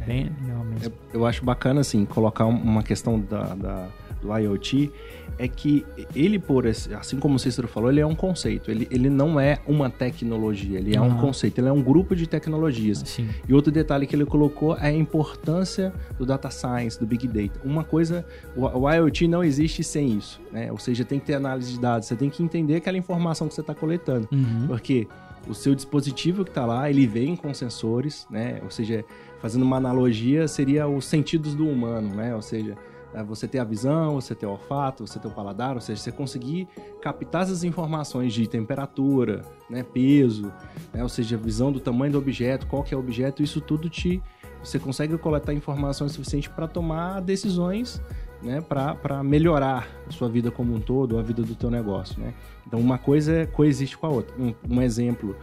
Bem 0.06 0.32
legal 0.42 0.64
mesmo. 0.66 0.94
Eu, 1.14 1.20
eu 1.20 1.26
acho 1.26 1.44
bacana 1.46 1.82
assim 1.82 2.06
colocar 2.06 2.46
uma 2.46 2.84
questão 2.84 3.20
da, 3.20 3.54
da 3.56 3.88
do 4.24 4.36
IoT 4.36 4.92
é 5.38 5.48
que 5.48 5.86
ele, 6.16 6.40
por 6.40 6.66
esse, 6.66 6.94
assim 6.94 7.20
como 7.20 7.36
o 7.36 7.40
Cícero 7.40 7.68
falou, 7.68 7.92
ele 7.92 8.00
é 8.00 8.06
um 8.06 8.16
conceito. 8.16 8.70
Ele, 8.72 8.88
ele 8.90 9.10
não 9.10 9.40
é 9.40 9.60
uma 9.68 9.90
tecnologia, 9.90 10.80
ele 10.80 10.96
é 10.96 11.02
uhum. 11.02 11.08
um 11.08 11.18
conceito, 11.18 11.60
ele 11.60 11.68
é 11.68 11.72
um 11.72 11.82
grupo 11.82 12.16
de 12.16 12.28
tecnologias. 12.28 13.04
Sim. 13.06 13.30
E 13.48 13.54
outro 13.54 13.72
detalhe 13.72 14.06
que 14.06 14.16
ele 14.16 14.26
colocou 14.26 14.78
é 14.78 14.88
a 14.88 14.94
importância 14.94 15.94
do 16.18 16.26
data 16.26 16.50
science, 16.50 17.00
do 17.00 17.06
big 17.06 17.28
data. 17.28 17.60
Uma 17.64 17.84
coisa, 17.84 18.26
o, 18.56 18.66
o 18.66 18.92
IoT 18.92 19.28
não 19.28 19.44
existe 19.44 19.84
sem 19.84 20.18
isso, 20.18 20.40
né? 20.52 20.72
Ou 20.72 20.78
seja, 20.78 21.04
tem 21.04 21.20
que 21.20 21.26
ter 21.26 21.34
análise 21.34 21.74
de 21.74 21.80
dados, 21.80 22.08
você 22.08 22.16
tem 22.16 22.30
que 22.30 22.44
entender 22.44 22.76
aquela 22.76 22.98
informação 22.98 23.48
que 23.48 23.54
você 23.54 23.62
está 23.62 23.74
coletando. 23.74 24.28
Uhum. 24.32 24.68
Porque 24.68 25.08
o 25.48 25.54
seu 25.54 25.76
dispositivo 25.76 26.44
que 26.44 26.52
está 26.52 26.66
lá, 26.66 26.90
ele 26.90 27.06
vem 27.06 27.36
com 27.36 27.54
sensores, 27.54 28.26
né? 28.30 28.60
Ou 28.64 28.70
seja, 28.70 29.04
fazendo 29.42 29.64
uma 29.64 29.78
analogia, 29.78 30.48
seria 30.48 30.88
os 30.88 31.06
sentidos 31.06 31.56
do 31.56 31.68
humano, 31.68 32.16
né? 32.16 32.36
Ou 32.36 32.42
seja, 32.42 32.76
você 33.22 33.48
ter 33.48 33.60
a 33.60 33.64
visão, 33.64 34.16
você 34.16 34.34
ter 34.34 34.46
o 34.46 34.52
olfato, 34.52 35.06
você 35.06 35.20
ter 35.20 35.28
o 35.28 35.32
paladar, 35.32 35.76
ou 35.76 35.82
seja, 35.82 36.02
você 36.02 36.12
conseguir 36.12 36.68
captar 37.02 37.44
essas 37.44 37.64
informações 37.64 38.34
de 38.34 38.48
temperatura, 38.48 39.42
né, 39.70 39.84
peso, 39.84 40.52
né, 40.92 41.04
ou 41.04 41.10
seja, 41.10 41.38
visão 41.38 41.72
do 41.72 41.80
tamanho 41.80 42.14
do 42.14 42.18
objeto, 42.18 42.66
qual 42.66 42.82
que 42.82 42.94
é 42.94 42.98
o 42.98 43.00
objeto, 43.00 43.44
isso 43.44 43.62
tudo 43.62 43.90
te 43.90 44.22
você 44.64 44.80
consegue 44.80 45.18
coletar 45.18 45.54
informações 45.54 46.14
suficientes 46.14 46.50
para 46.50 46.70
tomar 46.70 47.20
decisões 47.20 48.02
né, 48.44 48.62
para 48.62 49.24
melhorar 49.24 49.88
a 50.08 50.12
sua 50.12 50.30
vida 50.30 50.52
como 50.52 50.74
um 50.76 50.80
todo, 50.80 51.18
a 51.18 51.22
vida 51.22 51.42
do 51.42 51.56
teu 51.56 51.72
negócio, 51.72 52.20
né? 52.20 52.34
Então, 52.68 52.80
uma 52.80 52.98
coisa 52.98 53.48
coexiste 53.48 53.98
com 53.98 54.08
a 54.08 54.10
outra. 54.10 54.36
Um, 54.38 54.54
um 54.70 54.82
exemplo 54.82 55.36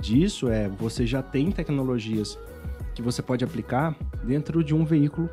disso 0.00 0.48
é 0.48 0.68
você 0.68 1.06
já 1.06 1.22
tem 1.22 1.50
tecnologias 1.50 2.38
que 2.94 3.02
você 3.02 3.20
pode 3.20 3.44
aplicar 3.44 3.96
dentro 4.22 4.62
de 4.62 4.74
um 4.74 4.84
veículo 4.84 5.28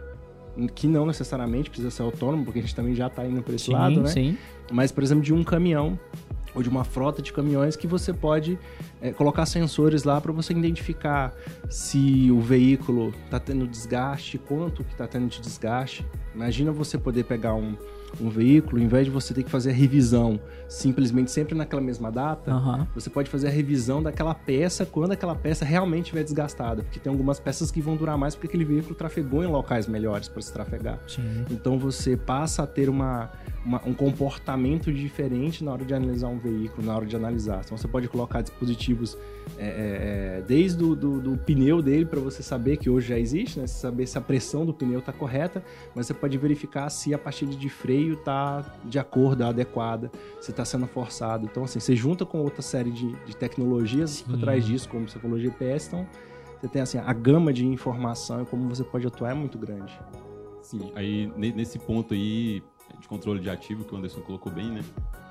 que 0.75 0.87
não 0.87 1.05
necessariamente 1.05 1.69
precisa 1.69 1.89
ser 1.89 2.03
autônomo, 2.03 2.45
porque 2.45 2.59
a 2.59 2.61
gente 2.61 2.75
também 2.75 2.95
já 2.95 3.07
está 3.07 3.25
indo 3.25 3.41
para 3.41 3.55
esse 3.55 3.65
sim, 3.65 3.73
lado, 3.73 4.01
né? 4.01 4.09
Sim. 4.09 4.37
Mas, 4.71 4.91
por 4.91 5.03
exemplo, 5.03 5.23
de 5.23 5.33
um 5.33 5.43
caminhão 5.43 5.99
ou 6.55 6.61
de 6.61 6.69
uma 6.69 6.83
frota 6.83 7.21
de 7.21 7.33
caminhões 7.33 7.75
que 7.75 7.87
você 7.87 8.13
pode 8.13 8.59
é, 9.01 9.11
colocar 9.11 9.45
sensores 9.45 10.03
lá 10.03 10.21
para 10.21 10.31
você 10.31 10.53
identificar 10.53 11.33
se 11.69 12.29
o 12.31 12.39
veículo 12.39 13.13
está 13.25 13.39
tendo 13.39 13.67
desgaste, 13.67 14.37
quanto 14.37 14.83
que 14.83 14.91
está 14.91 15.07
tendo 15.07 15.27
de 15.27 15.41
desgaste. 15.41 16.05
Imagina 16.33 16.71
você 16.71 16.97
poder 16.97 17.23
pegar 17.23 17.55
um, 17.55 17.75
um 18.21 18.29
veículo, 18.29 18.81
em 18.81 18.87
vez 18.87 19.05
de 19.05 19.11
você 19.11 19.33
ter 19.33 19.43
que 19.43 19.49
fazer 19.49 19.71
a 19.71 19.73
revisão 19.73 20.39
simplesmente 20.67 21.31
sempre 21.31 21.55
naquela 21.55 21.81
mesma 21.81 22.11
data, 22.11 22.53
uhum. 22.53 22.87
você 22.93 23.09
pode 23.09 23.29
fazer 23.29 23.47
a 23.47 23.51
revisão 23.51 24.01
daquela 24.01 24.33
peça 24.33 24.85
quando 24.85 25.11
aquela 25.11 25.35
peça 25.35 25.65
realmente 25.65 26.05
estiver 26.05 26.23
desgastada. 26.23 26.83
Porque 26.83 26.99
tem 26.99 27.11
algumas 27.11 27.39
peças 27.39 27.71
que 27.71 27.81
vão 27.81 27.95
durar 27.95 28.17
mais 28.17 28.35
porque 28.35 28.47
aquele 28.47 28.65
veículo 28.65 28.95
trafegou 28.95 29.43
em 29.43 29.47
locais 29.47 29.87
melhores 29.87 30.27
para 30.27 30.41
se 30.41 30.51
trafegar. 30.51 30.99
Sim. 31.07 31.45
Então 31.49 31.77
você 31.77 32.15
passa 32.17 32.63
a 32.63 32.67
ter 32.67 32.89
uma, 32.89 33.31
uma, 33.65 33.81
um 33.85 33.93
comportamento 33.93 34.91
diferente 34.91 35.63
na 35.63 35.71
hora 35.71 35.85
de 35.85 35.93
analisar 35.93 36.27
um 36.27 36.37
veículo, 36.37 36.85
na 36.85 36.95
hora 36.95 37.05
de 37.05 37.15
analisar. 37.15 37.61
Então 37.65 37.77
você 37.77 37.87
pode 37.87 38.07
colocar 38.07 38.41
dispositivos 38.41 39.17
é, 39.57 39.65
é, 39.65 40.37
é 40.39 40.43
desde 40.47 40.77
do, 40.77 40.95
do, 40.95 41.21
do, 41.21 41.37
pneu 41.37 41.81
dele 41.81 42.05
para 42.05 42.19
você 42.19 42.41
saber 42.41 42.77
que 42.77 42.89
hoje 42.89 43.09
já 43.09 43.19
existe, 43.19 43.59
né? 43.59 43.67
saber 43.67 44.07
se 44.07 44.17
a 44.17 44.21
pressão 44.21 44.65
do 44.65 44.73
pneu 44.73 44.99
está 44.99 45.11
correta, 45.11 45.63
mas 45.95 46.07
você 46.07 46.13
pode 46.13 46.37
verificar 46.37 46.89
se 46.89 47.13
a 47.13 47.17
partida 47.17 47.55
de 47.55 47.69
freio 47.69 48.13
está 48.13 48.63
de 48.83 48.99
acordo, 48.99 49.43
adequada, 49.43 50.11
se 50.41 50.51
está 50.51 50.65
sendo 50.65 50.87
forçado. 50.87 51.45
Então, 51.45 51.63
assim, 51.63 51.79
você 51.79 51.95
junta 51.95 52.25
com 52.25 52.39
outra 52.39 52.61
série 52.61 52.91
de, 52.91 53.11
de 53.25 53.35
tecnologias 53.35 54.21
por 54.21 54.39
trás 54.39 54.65
disso, 54.65 54.89
como 54.89 55.07
você 55.07 55.19
falou, 55.19 55.39
GPS, 55.39 55.87
então 55.87 56.07
você 56.59 56.67
tem 56.67 56.81
assim, 56.81 56.97
a 56.97 57.13
gama 57.13 57.51
de 57.51 57.65
informação 57.65 58.41
e 58.41 58.45
como 58.45 58.69
você 58.69 58.83
pode 58.83 59.05
atuar 59.05 59.31
é 59.31 59.33
muito 59.33 59.57
grande. 59.57 59.99
Sim, 60.61 60.91
aí 60.95 61.31
nesse 61.35 61.77
ponto 61.77 62.13
aí 62.13 62.63
de 62.99 63.07
controle 63.07 63.39
de 63.41 63.49
ativo 63.49 63.83
que 63.83 63.93
o 63.93 63.97
Anderson 63.97 64.21
colocou 64.21 64.51
bem, 64.51 64.71
né? 64.71 64.81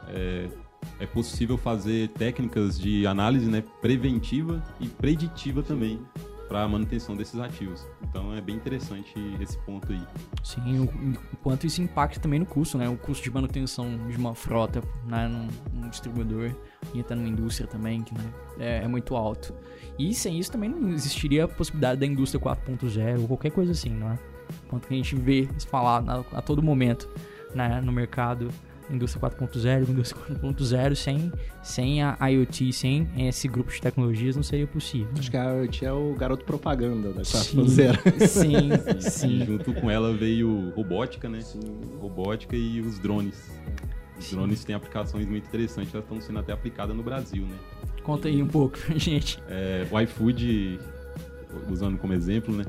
É, 0.08 0.48
é 0.98 1.06
possível 1.06 1.56
fazer 1.56 2.08
técnicas 2.10 2.78
de 2.78 3.06
análise 3.06 3.46
né, 3.46 3.62
preventiva 3.80 4.62
e 4.80 4.86
preditiva 4.88 5.62
também 5.62 6.00
para 6.52 6.64
a 6.64 6.68
manutenção 6.68 7.16
desses 7.16 7.40
ativos. 7.40 7.86
Então 8.02 8.34
é 8.34 8.40
bem 8.40 8.56
interessante 8.56 9.14
esse 9.40 9.56
ponto 9.60 9.90
aí. 9.90 10.02
Sim, 10.44 10.80
o, 10.80 11.36
quanto 11.42 11.66
isso 11.66 11.80
impacta 11.80 12.20
também 12.20 12.38
no 12.38 12.44
custo, 12.44 12.76
né? 12.76 12.86
O 12.90 12.96
custo 12.96 13.24
de 13.24 13.30
manutenção 13.30 14.06
de 14.06 14.18
uma 14.18 14.34
frota, 14.34 14.82
né, 15.06 15.26
num, 15.28 15.48
num 15.72 15.88
distribuidor 15.88 16.54
e 16.92 17.00
até 17.00 17.14
numa 17.14 17.28
indústria 17.28 17.66
também, 17.66 18.02
que 18.02 18.12
né, 18.12 18.24
é, 18.58 18.84
é, 18.84 18.88
muito 18.88 19.16
alto. 19.16 19.54
E 19.98 20.14
sem 20.14 20.38
isso 20.38 20.52
também 20.52 20.68
não 20.68 20.90
existiria 20.90 21.44
a 21.44 21.48
possibilidade 21.48 21.98
da 21.98 22.04
indústria 22.06 22.38
4.0 22.38 23.22
ou 23.22 23.28
qualquer 23.28 23.50
coisa 23.50 23.72
assim, 23.72 23.88
não 23.88 24.10
é? 24.10 24.18
Quanto 24.68 24.86
que 24.86 24.92
a 24.92 24.96
gente 24.98 25.16
vê 25.16 25.48
falar 25.70 26.04
a, 26.06 26.38
a 26.38 26.42
todo 26.42 26.62
momento 26.62 27.08
né, 27.54 27.80
no 27.80 27.92
mercado 27.92 28.50
indústria 28.92 29.30
4.0, 29.30 29.88
indústria 29.88 30.22
4.0 30.36 30.94
sem, 30.94 31.32
sem 31.62 32.02
a 32.02 32.16
IoT, 32.28 32.72
sem 32.72 33.08
esse 33.16 33.48
grupo 33.48 33.70
de 33.70 33.80
tecnologias 33.80 34.36
não 34.36 34.42
seria 34.42 34.66
possível. 34.66 35.08
Acho 35.18 35.30
que 35.30 35.36
a 35.36 35.44
IoT 35.54 35.84
é 35.84 35.92
o 35.92 36.14
garoto 36.14 36.44
propaganda 36.44 37.12
da 37.12 37.22
4.0. 37.22 38.26
Sim, 38.26 38.28
sim, 38.28 39.00
sim. 39.00 39.46
junto 39.46 39.72
com 39.74 39.90
ela 39.90 40.12
veio 40.12 40.70
robótica, 40.76 41.28
né? 41.28 41.40
Sim. 41.40 41.60
Robótica 42.00 42.56
e 42.56 42.80
os 42.80 42.98
drones. 42.98 43.50
Os 44.18 44.26
sim. 44.26 44.36
drones 44.36 44.64
têm 44.64 44.74
aplicações 44.74 45.26
muito 45.26 45.46
interessantes, 45.46 45.94
elas 45.94 46.04
estão 46.04 46.20
sendo 46.20 46.38
até 46.38 46.52
aplicadas 46.52 46.96
no 46.96 47.02
Brasil, 47.02 47.42
né? 47.42 47.56
Conta 48.02 48.28
aí 48.28 48.42
um 48.42 48.48
pouco, 48.48 48.78
gente. 48.96 49.42
É, 49.48 49.86
o 49.90 50.00
iFood, 50.00 50.78
usando 51.70 51.98
como 51.98 52.12
exemplo, 52.12 52.54
né? 52.54 52.64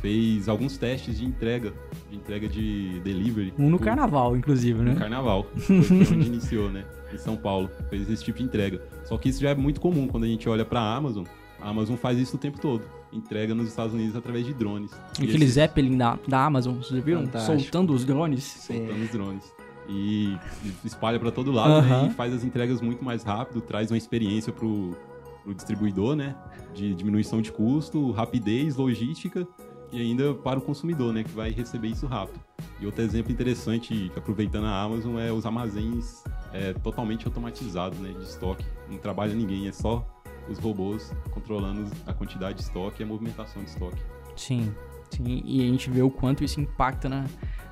Fez 0.00 0.48
alguns 0.48 0.76
testes 0.76 1.18
de 1.18 1.24
entrega, 1.24 1.72
de 2.10 2.16
entrega 2.16 2.48
de 2.48 3.00
delivery. 3.00 3.52
Um 3.58 3.70
no 3.70 3.78
carnaval, 3.78 4.36
inclusive, 4.36 4.80
né? 4.82 4.92
No 4.92 4.98
carnaval, 4.98 5.46
foi 5.56 5.76
onde 5.76 6.26
iniciou, 6.26 6.70
né? 6.70 6.84
Em 7.12 7.18
São 7.18 7.36
Paulo, 7.36 7.70
fez 7.88 8.08
esse 8.10 8.24
tipo 8.24 8.38
de 8.38 8.44
entrega. 8.44 8.82
Só 9.04 9.16
que 9.16 9.28
isso 9.28 9.40
já 9.40 9.50
é 9.50 9.54
muito 9.54 9.80
comum 9.80 10.06
quando 10.06 10.24
a 10.24 10.26
gente 10.26 10.48
olha 10.48 10.64
para 10.64 10.80
a 10.80 10.96
Amazon. 10.96 11.24
A 11.60 11.70
Amazon 11.70 11.96
faz 11.96 12.18
isso 12.18 12.36
o 12.36 12.38
tempo 12.38 12.60
todo. 12.60 12.82
Entrega 13.12 13.54
nos 13.54 13.68
Estados 13.68 13.94
Unidos 13.94 14.14
através 14.14 14.44
de 14.46 14.52
drones. 14.52 14.92
Aquele 15.12 15.44
esse... 15.44 15.54
Zeppelin 15.54 15.96
da, 15.96 16.18
da 16.28 16.44
Amazon, 16.44 16.76
vocês 16.76 17.02
viram? 17.02 17.22
Fantástico. 17.22 17.58
Soltando 17.60 17.94
os 17.94 18.04
drones. 18.04 18.44
Soltando 18.44 19.02
os 19.02 19.10
drones. 19.10 19.52
E 19.88 20.36
espalha 20.84 21.18
para 21.18 21.30
todo 21.30 21.50
lado 21.50 21.86
né? 21.86 22.08
e 22.10 22.14
faz 22.14 22.34
as 22.34 22.44
entregas 22.44 22.82
muito 22.82 23.02
mais 23.02 23.22
rápido, 23.22 23.62
traz 23.62 23.90
uma 23.90 23.96
experiência 23.96 24.52
pro, 24.52 24.94
pro 25.42 25.54
distribuidor, 25.54 26.14
né? 26.14 26.36
De 26.74 26.94
diminuição 26.94 27.40
de 27.40 27.50
custo, 27.50 28.10
rapidez, 28.10 28.76
logística 28.76 29.48
e 29.92 30.00
ainda 30.00 30.34
para 30.34 30.58
o 30.58 30.62
consumidor, 30.62 31.12
né, 31.12 31.24
que 31.24 31.30
vai 31.30 31.50
receber 31.50 31.88
isso 31.88 32.06
rápido. 32.06 32.40
E 32.80 32.86
outro 32.86 33.02
exemplo 33.02 33.32
interessante, 33.32 34.10
aproveitando 34.16 34.66
a 34.66 34.82
Amazon, 34.82 35.18
é 35.18 35.32
os 35.32 35.44
armazéns 35.44 36.22
é, 36.52 36.72
totalmente 36.74 37.26
automatizados, 37.26 37.98
né, 37.98 38.12
de 38.12 38.22
estoque. 38.22 38.64
Não 38.90 38.98
trabalha 38.98 39.34
ninguém, 39.34 39.68
é 39.68 39.72
só 39.72 40.06
os 40.48 40.58
robôs 40.58 41.12
controlando 41.30 41.90
a 42.06 42.12
quantidade 42.12 42.58
de 42.58 42.64
estoque 42.64 43.02
e 43.02 43.04
a 43.04 43.06
movimentação 43.06 43.62
de 43.62 43.70
estoque. 43.70 44.00
Sim, 44.36 44.72
sim. 45.10 45.42
E 45.44 45.60
a 45.62 45.66
gente 45.66 45.90
vê 45.90 46.02
o 46.02 46.10
quanto 46.10 46.44
isso 46.44 46.60
impacta 46.60 47.08
na, 47.08 47.24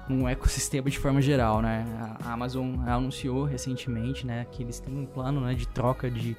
no 0.08 0.28
ecossistema 0.28 0.88
de 0.88 0.98
forma 0.98 1.20
geral, 1.20 1.60
né? 1.60 1.84
A 2.24 2.32
Amazon 2.32 2.76
anunciou 2.86 3.44
recentemente, 3.44 4.26
né, 4.26 4.46
que 4.52 4.62
eles 4.62 4.78
têm 4.78 4.96
um 4.96 5.06
plano, 5.06 5.40
né, 5.40 5.54
de 5.54 5.66
troca 5.66 6.10
de, 6.10 6.36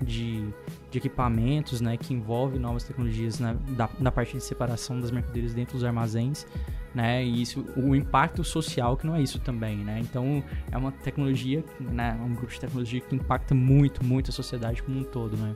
de, 0.00 0.48
de 0.90 0.98
equipamentos, 0.98 1.80
né, 1.80 1.96
que 1.96 2.14
envolve 2.14 2.58
novas 2.58 2.84
tecnologias 2.84 3.38
né, 3.38 3.56
da, 3.68 4.10
parte 4.10 4.36
de 4.36 4.42
separação 4.42 5.00
das 5.00 5.10
mercadorias 5.10 5.52
dentro 5.52 5.74
dos 5.74 5.84
armazéns, 5.84 6.46
né? 6.94 7.24
E 7.24 7.42
isso, 7.42 7.64
o 7.76 7.94
impacto 7.94 8.42
social 8.42 8.96
que 8.96 9.06
não 9.06 9.14
é 9.14 9.22
isso 9.22 9.38
também, 9.38 9.76
né? 9.78 10.00
Então 10.00 10.42
é 10.72 10.76
uma 10.76 10.90
tecnologia, 10.90 11.62
né, 11.78 12.18
um 12.24 12.34
grupo 12.34 12.52
de 12.52 12.60
tecnologia 12.60 13.00
que 13.00 13.14
impacta 13.14 13.54
muito, 13.54 14.04
muito 14.04 14.30
a 14.30 14.32
sociedade 14.32 14.82
como 14.82 14.98
um 14.98 15.04
todo, 15.04 15.36
né? 15.36 15.54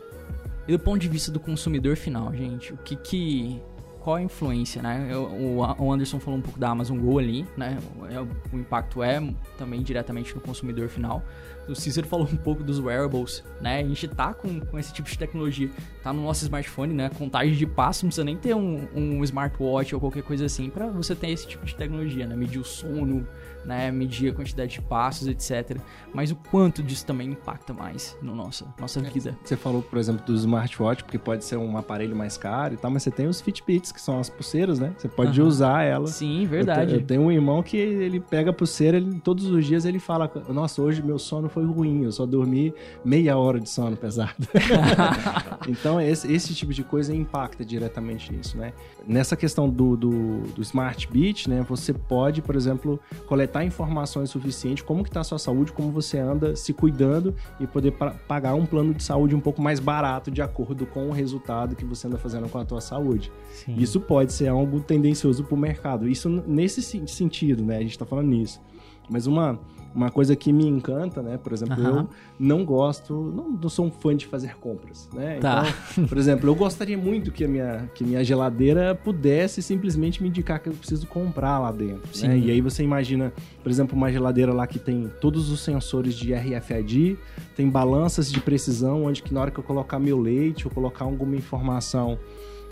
E 0.68 0.72
do 0.72 0.78
ponto 0.78 0.98
de 0.98 1.08
vista 1.08 1.30
do 1.30 1.40
consumidor 1.40 1.96
final, 1.96 2.32
gente, 2.34 2.72
o 2.72 2.76
que 2.78 2.96
que 2.96 3.62
qual 4.04 4.16
a 4.16 4.22
influência, 4.22 4.82
né? 4.82 5.08
O 5.16 5.90
Anderson 5.90 6.20
falou 6.20 6.38
um 6.38 6.42
pouco 6.42 6.60
da 6.60 6.68
Amazon 6.68 6.98
Go 6.98 7.18
ali, 7.18 7.46
né? 7.56 7.78
É, 8.10 8.20
o 8.20 8.58
impacto 8.58 9.02
é 9.02 9.18
também 9.56 9.82
diretamente 9.82 10.34
no 10.34 10.42
consumidor 10.42 10.90
final. 10.90 11.22
O 11.66 11.74
Cícero 11.74 12.06
falou 12.06 12.28
um 12.30 12.36
pouco 12.36 12.62
dos 12.62 12.78
wearables, 12.78 13.42
né? 13.62 13.80
A 13.80 13.82
gente 13.82 14.06
tá 14.06 14.34
com, 14.34 14.60
com 14.60 14.78
esse 14.78 14.92
tipo 14.92 15.08
de 15.08 15.18
tecnologia, 15.18 15.70
tá 16.02 16.12
no 16.12 16.22
nosso 16.22 16.44
smartphone, 16.44 16.92
né? 16.92 17.08
Contagem 17.16 17.54
de 17.54 17.66
passo, 17.66 18.04
não 18.04 18.10
precisa 18.10 18.24
nem 18.24 18.36
ter 18.36 18.54
um, 18.54 18.86
um 18.94 19.24
smartwatch 19.24 19.94
ou 19.94 20.00
qualquer 20.00 20.22
coisa 20.22 20.44
assim 20.44 20.68
para 20.68 20.86
você 20.88 21.14
ter 21.14 21.30
esse 21.30 21.48
tipo 21.48 21.64
de 21.64 21.74
tecnologia, 21.74 22.26
né? 22.26 22.36
Medir 22.36 22.60
o 22.60 22.64
sono, 22.64 23.26
né, 23.64 23.90
medir 23.90 24.32
a 24.32 24.34
quantidade 24.34 24.72
de 24.72 24.80
passos, 24.80 25.28
etc. 25.28 25.78
Mas 26.12 26.30
o 26.30 26.36
quanto 26.36 26.82
disso 26.82 27.06
também 27.06 27.30
impacta 27.30 27.72
mais 27.72 28.16
na 28.22 28.32
nossa, 28.32 28.66
nossa 28.78 29.00
é, 29.00 29.02
vida. 29.02 29.36
Você 29.42 29.56
falou, 29.56 29.82
por 29.82 29.98
exemplo, 29.98 30.24
do 30.24 30.34
smartwatch, 30.34 31.04
porque 31.04 31.18
pode 31.18 31.44
ser 31.44 31.56
um 31.56 31.76
aparelho 31.76 32.14
mais 32.14 32.36
caro 32.36 32.74
e 32.74 32.76
tal, 32.76 32.90
mas 32.90 33.02
você 33.02 33.10
tem 33.10 33.26
os 33.26 33.40
Fitbits, 33.40 33.92
que 33.92 34.00
são 34.00 34.18
as 34.18 34.28
pulseiras, 34.28 34.78
né? 34.78 34.92
Você 34.96 35.08
pode 35.08 35.40
uhum. 35.40 35.46
usar 35.46 35.82
ela. 35.82 36.06
Sim, 36.06 36.46
verdade. 36.46 36.94
Eu, 36.94 37.00
eu, 37.00 37.06
tenho 37.06 37.22
um 37.22 37.32
irmão 37.32 37.62
que 37.62 37.76
ele 37.76 38.20
pega 38.20 38.50
a 38.50 38.52
pulseira, 38.52 38.96
ele, 38.96 39.20
todos 39.20 39.46
os 39.46 39.64
dias 39.64 39.84
ele 39.84 39.98
fala: 39.98 40.30
Nossa, 40.48 40.82
hoje 40.82 41.02
meu 41.02 41.18
sono 41.18 41.48
foi 41.48 41.64
ruim, 41.64 42.04
eu 42.04 42.12
só 42.12 42.26
dormi 42.26 42.72
meia 43.04 43.36
hora 43.36 43.60
de 43.60 43.68
sono 43.68 43.96
pesado. 43.96 44.34
então, 45.68 46.00
esse, 46.00 46.32
esse 46.32 46.54
tipo 46.54 46.72
de 46.72 46.82
coisa 46.82 47.14
impacta 47.14 47.64
diretamente 47.64 48.32
nisso, 48.32 48.56
né? 48.56 48.72
Nessa 49.06 49.36
questão 49.36 49.68
do, 49.68 49.96
do, 49.96 50.38
do 50.54 50.62
Smart 50.62 51.08
Beat, 51.10 51.46
né? 51.46 51.64
Você 51.68 51.92
pode, 51.92 52.42
por 52.42 52.56
exemplo, 52.56 53.00
coletar 53.26 53.53
coletar 53.54 53.64
informações 53.64 54.30
suficientes, 54.30 54.82
como 54.82 55.04
que 55.04 55.10
está 55.10 55.20
a 55.20 55.24
sua 55.24 55.38
saúde, 55.38 55.72
como 55.72 55.90
você 55.90 56.18
anda 56.18 56.56
se 56.56 56.72
cuidando 56.72 57.34
e 57.60 57.66
poder 57.66 57.92
pagar 58.26 58.54
um 58.54 58.66
plano 58.66 58.92
de 58.92 59.02
saúde 59.02 59.36
um 59.36 59.40
pouco 59.40 59.62
mais 59.62 59.78
barato 59.78 60.30
de 60.30 60.42
acordo 60.42 60.84
com 60.86 61.08
o 61.08 61.12
resultado 61.12 61.76
que 61.76 61.84
você 61.84 62.08
anda 62.08 62.18
fazendo 62.18 62.48
com 62.48 62.58
a 62.58 62.64
tua 62.64 62.80
saúde. 62.80 63.30
Sim. 63.52 63.76
Isso 63.78 64.00
pode 64.00 64.32
ser 64.32 64.48
algo 64.48 64.80
tendencioso 64.80 65.44
para 65.44 65.54
o 65.54 65.58
mercado. 65.58 66.08
Isso 66.08 66.28
nesse 66.28 66.82
sentido, 67.06 67.64
né? 67.64 67.76
A 67.76 67.80
gente 67.80 67.92
está 67.92 68.04
falando 68.04 68.28
nisso. 68.28 68.60
Mas 69.08 69.26
uma 69.26 69.60
uma 69.94 70.10
coisa 70.10 70.34
que 70.34 70.52
me 70.52 70.66
encanta, 70.66 71.22
né? 71.22 71.38
Por 71.38 71.52
exemplo, 71.52 71.80
uhum. 71.80 71.98
eu 71.98 72.08
não 72.38 72.64
gosto, 72.64 73.14
não, 73.14 73.50
não, 73.50 73.68
sou 73.68 73.86
um 73.86 73.90
fã 73.90 74.16
de 74.16 74.26
fazer 74.26 74.56
compras, 74.56 75.08
né? 75.12 75.38
Tá. 75.38 75.64
Então, 75.92 76.06
por 76.08 76.18
exemplo, 76.18 76.50
eu 76.50 76.54
gostaria 76.54 76.98
muito 76.98 77.30
que 77.30 77.44
a 77.44 77.48
minha, 77.48 77.88
que 77.94 78.02
minha 78.02 78.24
geladeira 78.24 78.94
pudesse 78.94 79.62
simplesmente 79.62 80.22
me 80.22 80.28
indicar 80.28 80.58
que 80.58 80.68
eu 80.68 80.72
preciso 80.72 81.06
comprar 81.06 81.60
lá 81.60 81.70
dentro, 81.70 82.08
Sim. 82.12 82.28
né? 82.28 82.38
E 82.38 82.50
aí 82.50 82.60
você 82.60 82.82
imagina, 82.82 83.32
por 83.62 83.70
exemplo, 83.70 83.96
uma 83.96 84.10
geladeira 84.10 84.52
lá 84.52 84.66
que 84.66 84.78
tem 84.78 85.10
todos 85.20 85.50
os 85.50 85.60
sensores 85.60 86.14
de 86.14 86.34
RFID, 86.34 87.16
tem 87.54 87.70
balanças 87.70 88.32
de 88.32 88.40
precisão, 88.40 89.04
onde 89.04 89.22
que 89.22 89.32
na 89.32 89.40
hora 89.40 89.50
que 89.50 89.60
eu 89.60 89.64
colocar 89.64 90.00
meu 90.00 90.18
leite 90.18 90.66
ou 90.66 90.74
colocar 90.74 91.04
alguma 91.04 91.36
informação, 91.36 92.18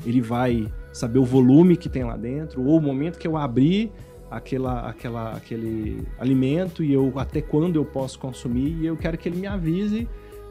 ele 0.05 0.21
vai 0.21 0.73
saber 0.93 1.19
o 1.19 1.25
volume 1.25 1.77
que 1.77 1.89
tem 1.89 2.05
lá 2.05 2.17
dentro, 2.17 2.65
ou 2.65 2.79
o 2.79 2.81
momento 2.81 3.19
que 3.19 3.27
eu 3.27 3.37
abrir 3.37 3.93
aquela, 4.37 4.89
aquela, 4.89 5.33
aquele 5.33 6.03
alimento 6.19 6.83
e 6.83 6.93
eu 6.93 7.13
até 7.17 7.41
quando 7.41 7.77
eu 7.77 7.85
posso 7.85 8.19
consumir 8.19 8.77
e 8.81 8.87
eu 8.87 8.97
quero 8.97 9.17
que 9.19 9.29
ele 9.29 9.37
me 9.37 9.47
avise 9.47 10.09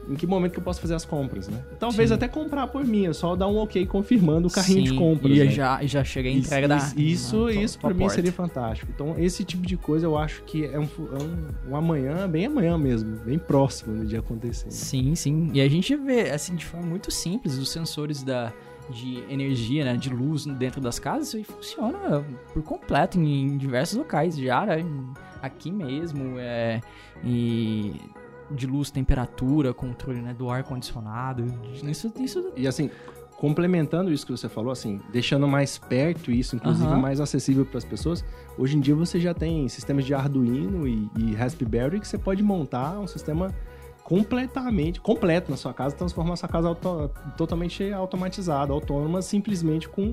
em 0.08 0.14
que 0.14 0.26
momento 0.26 0.52
que 0.52 0.58
eu 0.58 0.62
posso 0.62 0.80
fazer 0.80 0.94
as 0.94 1.04
compras, 1.04 1.48
né? 1.48 1.62
Talvez 1.78 2.08
Sim. 2.08 2.14
até 2.16 2.26
comprar 2.26 2.66
por 2.66 2.84
mim, 2.84 3.06
é 3.06 3.12
só 3.12 3.36
dar 3.36 3.46
um 3.46 3.56
ok 3.56 3.86
confirmando 3.86 4.48
o 4.48 4.50
carrinho 4.50 4.86
Sim, 4.86 4.92
de 4.92 4.98
compras. 4.98 5.36
E 5.36 5.44
né? 5.44 5.50
já, 5.50 5.84
já 5.84 6.02
chega 6.02 6.28
a 6.28 6.32
entrega 6.32 6.76
isso, 6.76 6.94
da. 6.94 7.02
Isso, 7.02 7.44
na, 7.44 7.52
isso 7.52 7.78
para 7.78 7.94
mim 7.94 8.08
seria 8.08 8.32
fantástico. 8.32 8.90
Então, 8.92 9.14
esse 9.18 9.44
tipo 9.44 9.64
de 9.66 9.76
coisa 9.76 10.06
eu 10.06 10.16
acho 10.16 10.42
que 10.42 10.64
é 10.64 10.78
um, 10.78 10.82
é 10.84 11.22
um, 11.22 11.70
um 11.70 11.76
amanhã, 11.76 12.28
bem 12.28 12.46
amanhã 12.46 12.76
mesmo, 12.76 13.16
bem 13.24 13.38
próximo 13.38 14.04
de 14.04 14.16
acontecer. 14.16 14.70
Sim, 14.70 15.14
sim. 15.14 15.50
E 15.52 15.60
a 15.60 15.68
gente 15.68 15.94
vê, 15.94 16.30
assim, 16.30 16.56
de 16.56 16.64
forma 16.64 16.86
muito 16.86 17.10
simples, 17.10 17.56
os 17.58 17.70
sensores 17.70 18.22
da 18.22 18.52
de 18.90 19.22
energia, 19.28 19.84
né, 19.84 19.96
de 19.96 20.10
luz 20.10 20.44
dentro 20.44 20.80
das 20.80 20.98
casas, 20.98 21.28
isso 21.28 21.36
aí 21.36 21.44
funciona 21.44 22.24
por 22.52 22.62
completo 22.62 23.18
em 23.18 23.56
diversos 23.56 23.96
locais 23.96 24.36
já, 24.36 24.66
né, 24.66 24.84
aqui 25.40 25.70
mesmo, 25.70 26.38
é, 26.38 26.80
e 27.24 28.00
de 28.50 28.66
luz, 28.66 28.90
temperatura, 28.90 29.72
controle 29.72 30.20
né, 30.20 30.34
do 30.34 30.50
ar 30.50 30.62
condicionado, 30.62 31.44
isso, 31.84 32.12
isso. 32.18 32.52
E 32.56 32.66
assim, 32.66 32.90
complementando 33.42 34.12
isso 34.12 34.24
que 34.24 34.32
você 34.32 34.48
falou, 34.48 34.70
assim, 34.70 35.00
deixando 35.10 35.48
mais 35.48 35.78
perto 35.78 36.30
isso, 36.30 36.54
inclusive 36.54 36.88
uhum. 36.88 37.00
mais 37.00 37.20
acessível 37.20 37.66
para 37.66 37.78
as 37.78 37.84
pessoas, 37.84 38.24
hoje 38.56 38.76
em 38.76 38.80
dia 38.80 38.94
você 38.94 39.18
já 39.18 39.34
tem 39.34 39.68
sistemas 39.68 40.04
de 40.04 40.14
Arduino 40.14 40.86
e, 40.86 41.10
e 41.18 41.34
Raspberry 41.34 41.98
que 41.98 42.06
você 42.06 42.18
pode 42.18 42.42
montar 42.42 43.00
um 43.00 43.06
sistema 43.06 43.52
completamente, 44.12 45.00
completo 45.00 45.50
na 45.50 45.56
sua 45.56 45.72
casa, 45.72 45.96
transformar 45.96 46.36
sua 46.36 46.46
casa 46.46 46.68
auto, 46.68 47.10
totalmente 47.34 47.90
automatizada, 47.94 48.70
autônoma, 48.70 49.22
simplesmente 49.22 49.88
com, 49.88 50.12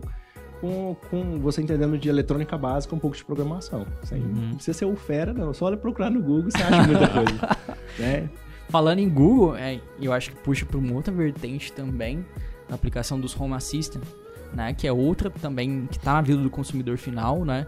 com, 0.61 0.95
com 1.09 1.37
você 1.39 1.61
entendendo 1.61 1.97
de 1.97 2.07
eletrônica 2.07 2.57
básica, 2.57 2.95
um 2.95 2.99
pouco 2.99 3.17
de 3.17 3.25
programação. 3.25 3.85
Sem, 4.03 4.21
uhum. 4.21 4.27
Não 4.33 4.55
precisa 4.55 4.77
ser 4.77 4.85
o 4.85 4.95
fera, 4.95 5.33
não. 5.33 5.53
Só 5.53 5.65
olha 5.65 5.75
procurar 5.75 6.09
no 6.09 6.21
Google, 6.21 6.49
você 6.49 6.63
acha 6.63 6.83
muita 6.83 7.09
coisa. 7.09 7.57
né? 7.99 8.29
Falando 8.69 8.99
em 8.99 9.09
Google, 9.09 9.57
é, 9.57 9.81
eu 9.99 10.13
acho 10.13 10.31
que 10.31 10.37
puxa 10.37 10.65
para 10.65 10.77
uma 10.77 10.93
outra 10.93 11.13
vertente 11.13 11.73
também, 11.73 12.25
na 12.69 12.75
aplicação 12.75 13.19
dos 13.19 13.37
Home 13.37 13.55
Assistant, 13.55 14.05
né, 14.53 14.73
que 14.73 14.87
é 14.87 14.91
outra 14.91 15.29
também 15.29 15.87
que 15.87 15.97
está 15.97 16.13
na 16.13 16.21
vida 16.21 16.41
do 16.41 16.49
consumidor 16.49 16.97
final, 16.97 17.45
né? 17.45 17.65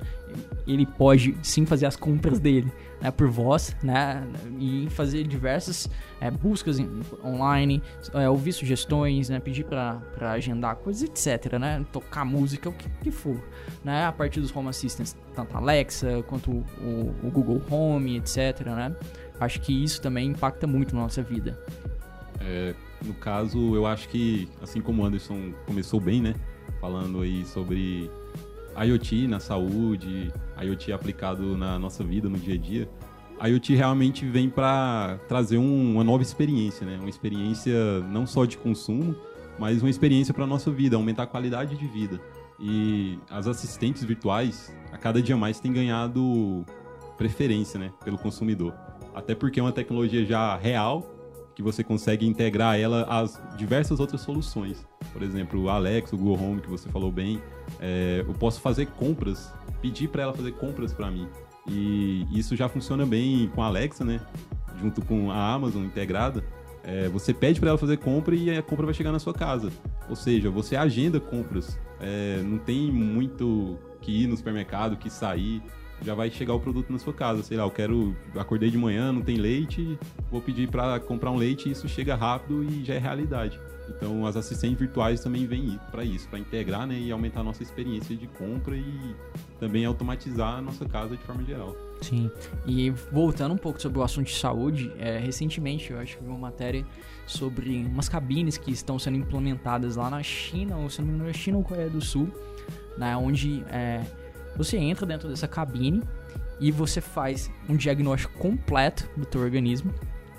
Ele 0.66 0.86
pode 0.86 1.38
sim 1.44 1.66
fazer 1.66 1.86
as 1.86 1.96
compras 1.96 2.40
dele, 2.40 2.72
né, 3.02 3.12
por 3.12 3.28
voz, 3.28 3.76
né, 3.84 4.26
e 4.60 4.88
fazer 4.92 5.26
diversas 5.26 5.90
é, 6.20 6.32
buscas 6.32 6.78
online, 7.24 7.82
é, 8.14 8.30
ouvir 8.30 8.54
sugestões, 8.54 9.30
né, 9.30 9.40
pedir 9.40 9.66
para 9.66 10.02
agendar 10.32 10.76
coisas, 10.78 11.04
etc, 11.04 11.54
né, 11.60 11.86
tocar 11.92 12.24
música, 12.24 12.70
o 12.70 12.74
que, 12.74 12.90
que, 13.02 13.12
for, 13.12 13.42
né, 13.84 14.06
a 14.06 14.12
partir 14.12 14.40
dos 14.40 14.56
Home 14.56 14.70
Assistants, 14.70 15.16
tanto 15.36 15.56
a 15.56 15.60
Alexa 15.60 16.24
quanto 16.28 16.52
o, 16.52 17.14
o 17.24 17.32
Google 17.32 17.62
Home, 17.70 18.18
etc, 18.18 18.66
né. 18.68 18.96
Acho 19.40 19.60
que 19.60 19.84
isso 19.84 20.00
também 20.00 20.30
impacta 20.30 20.68
muito 20.68 20.96
na 20.96 21.02
nossa 21.02 21.24
vida. 21.24 21.60
É, 22.40 22.76
no 23.04 23.14
caso, 23.16 23.76
eu 23.76 23.88
acho 23.88 24.08
que, 24.08 24.48
assim 24.62 24.80
como 24.80 25.02
o 25.02 25.06
Anderson 25.06 25.52
começou 25.66 26.00
bem, 26.00 26.22
né, 26.22 26.36
falando 26.82 27.22
aí 27.22 27.46
sobre 27.46 28.10
IoT 28.76 29.28
na 29.28 29.40
saúde, 29.40 30.34
IoT 30.60 30.92
aplicado 30.92 31.56
na 31.56 31.78
nossa 31.78 32.04
vida, 32.04 32.28
no 32.28 32.38
dia 32.38 32.56
a 32.56 32.58
dia. 32.58 32.90
A 33.40 33.48
IoT 33.48 33.76
realmente 33.76 34.26
vem 34.26 34.50
para 34.50 35.20
trazer 35.28 35.60
um, 35.60 35.94
uma 35.94 36.04
nova 36.04 36.24
experiência, 36.24 36.86
né? 36.86 36.98
Uma 37.00 37.10
experiência 37.10 38.00
não 38.12 38.26
só 38.26 38.46
de 38.46 38.58
consumo, 38.58 39.16
mas 39.60 39.82
uma 39.82 39.90
experiência 39.90 40.34
para 40.34 40.44
a 40.44 40.48
nossa 40.48 40.72
vida, 40.72 40.96
aumentar 40.96 41.24
a 41.24 41.28
qualidade 41.28 41.78
de 41.78 41.88
vida. 41.88 42.20
E 42.60 43.18
as 43.30 43.48
assistentes 43.48 44.04
virtuais, 44.04 44.76
a 44.92 44.98
cada 44.98 45.22
dia 45.22 45.38
mais, 45.38 45.60
têm 45.60 45.72
ganhado 45.72 46.66
preferência 47.18 47.80
né, 47.80 47.92
pelo 48.04 48.18
consumidor. 48.18 48.74
Até 49.14 49.36
porque 49.36 49.60
é 49.60 49.64
uma 49.64 49.72
tecnologia 49.72 50.26
já 50.26 50.56
real, 50.56 51.21
que 51.62 51.66
você 51.66 51.84
consegue 51.84 52.28
integrar 52.28 52.80
ela 52.80 53.04
às 53.04 53.42
diversas 53.56 54.00
outras 54.00 54.22
soluções. 54.22 54.86
Por 55.14 55.22
exemplo, 55.22 55.62
o 55.62 55.70
Alex, 55.70 56.12
o 56.12 56.18
Google 56.18 56.44
Home, 56.44 56.62
que 56.62 56.70
você 56.70 56.90
falou 56.90 57.12
bem, 57.12 57.42
é, 57.80 58.24
eu 58.28 58.34
posso 58.34 58.60
fazer 58.60 58.88
compras, 58.88 59.54
pedir 59.82 60.10
para 60.10 60.24
ela 60.24 60.34
fazer 60.34 60.52
compras 60.54 60.94
para 60.94 61.10
mim. 61.10 61.28
E 61.68 62.26
isso 62.32 62.56
já 62.56 62.68
funciona 62.68 63.06
bem 63.06 63.50
com 63.54 63.62
a 63.62 63.68
Alexa, 63.68 64.04
né? 64.04 64.20
Junto 64.80 65.04
com 65.06 65.32
a 65.32 65.54
Amazon 65.54 65.84
integrada. 65.84 66.44
É, 66.84 67.08
você 67.10 67.34
pede 67.34 67.60
para 67.60 67.70
ela 67.70 67.78
fazer 67.78 67.98
compra 67.98 68.36
e 68.36 68.50
a 68.58 68.64
compra 68.64 68.86
vai 68.86 68.96
chegar 68.96 69.12
na 69.12 69.20
sua 69.20 69.34
casa. 69.34 69.72
Ou 70.10 70.16
seja, 70.16 70.50
você 70.50 70.76
agenda 70.76 71.20
compras. 71.20 71.80
É, 72.00 72.42
não 72.44 72.58
tem 72.58 72.92
muito 72.92 73.78
que 74.02 74.24
ir 74.24 74.28
no 74.28 74.36
supermercado, 74.36 74.98
que 74.98 75.10
sair 75.10 75.62
já 76.04 76.14
vai 76.14 76.30
chegar 76.30 76.54
o 76.54 76.60
produto 76.60 76.92
na 76.92 77.00
sua 77.00 77.14
casa. 77.14 77.44
Sei 77.44 77.58
lá, 77.58 77.64
eu 77.64 77.72
quero. 77.72 78.16
Acordei 78.36 78.70
de 78.70 78.78
manhã, 78.78 79.12
não 79.12 79.22
tem 79.22 79.38
leite, 79.38 79.98
vou 80.32 80.42
pedir 80.42 80.70
para 80.70 81.00
comprar 81.00 81.32
um 81.32 81.38
leite 81.38 81.70
e 81.70 81.72
isso 81.72 81.88
chega 81.88 82.16
rápido 82.16 82.64
e 82.64 82.84
já 82.84 82.96
é 82.96 82.98
realidade. 82.98 83.60
Então, 83.90 84.26
as 84.26 84.38
assistentes 84.38 84.80
virtuais 84.80 85.22
também 85.22 85.46
vêm 85.46 85.80
para 85.92 86.04
isso, 86.04 86.28
para 86.30 86.40
integrar 86.40 86.88
né, 86.88 86.98
e 86.98 87.12
aumentar 87.12 87.42
a 87.42 87.44
nossa 87.44 87.62
experiência 87.62 88.16
de 88.16 88.26
compra 88.28 88.76
e 88.76 89.16
também 89.60 89.86
automatizar 89.86 90.58
a 90.58 90.62
nossa 90.62 90.86
casa 90.86 91.18
de 91.18 91.24
forma 91.24 91.44
geral. 91.44 91.76
Sim. 92.02 92.32
E 92.66 92.90
voltando 93.12 93.54
um 93.54 93.58
pouco 93.58 93.82
sobre 93.82 94.00
o 94.00 94.04
assunto 94.04 94.28
de 94.28 94.36
saúde, 94.36 94.92
é, 94.98 95.18
recentemente 95.18 95.92
eu 95.92 96.00
acho 96.00 96.18
que 96.18 96.24
vi 96.24 96.30
uma 96.30 96.40
matéria 96.40 96.86
sobre 97.28 97.86
umas 97.86 98.08
cabines 98.08 98.58
que 98.58 98.72
estão 98.72 98.98
sendo 98.98 99.18
implementadas 99.18 99.98
lá 99.98 100.10
na 100.10 100.24
China, 100.24 100.78
ou 100.78 100.90
se 100.90 101.00
não 101.00 101.08
me 101.08 101.14
engano, 101.14 101.28
na 101.28 101.34
China 101.34 101.58
ou 101.58 101.64
Coreia 101.64 101.90
do 101.90 102.02
Sul, 102.02 102.30
né, 102.98 103.16
onde 103.18 103.64
é, 103.70 104.04
você 104.56 104.78
entra 104.78 105.06
dentro 105.06 105.30
dessa 105.30 105.48
cabine 105.48 106.04
e 106.60 106.72
você 106.72 107.02
faz 107.02 107.50
um 107.68 107.76
diagnóstico 107.76 108.38
completo 108.38 109.10
do 109.18 109.26
teu 109.26 109.42
organismo, 109.42 109.94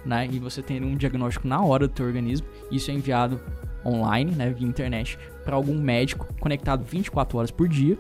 né? 0.05 0.29
E 0.31 0.39
você 0.39 0.63
tem 0.63 0.83
um 0.83 0.97
diagnóstico 0.97 1.47
na 1.49 1.63
hora 1.63 1.89
do 1.89 1.95
teu 1.95 2.07
organismo. 2.07 2.47
Isso 2.71 2.91
é 2.91 2.95
enviado 2.95 3.41
online, 3.85 4.31
né, 4.33 4.51
via 4.51 4.67
internet, 4.67 5.19
para 5.45 5.57
algum 5.57 5.81
médico 5.81 6.33
conectado 6.39 6.85
24 6.85 7.39
horas 7.39 7.51
por 7.51 7.69
dia 7.69 7.99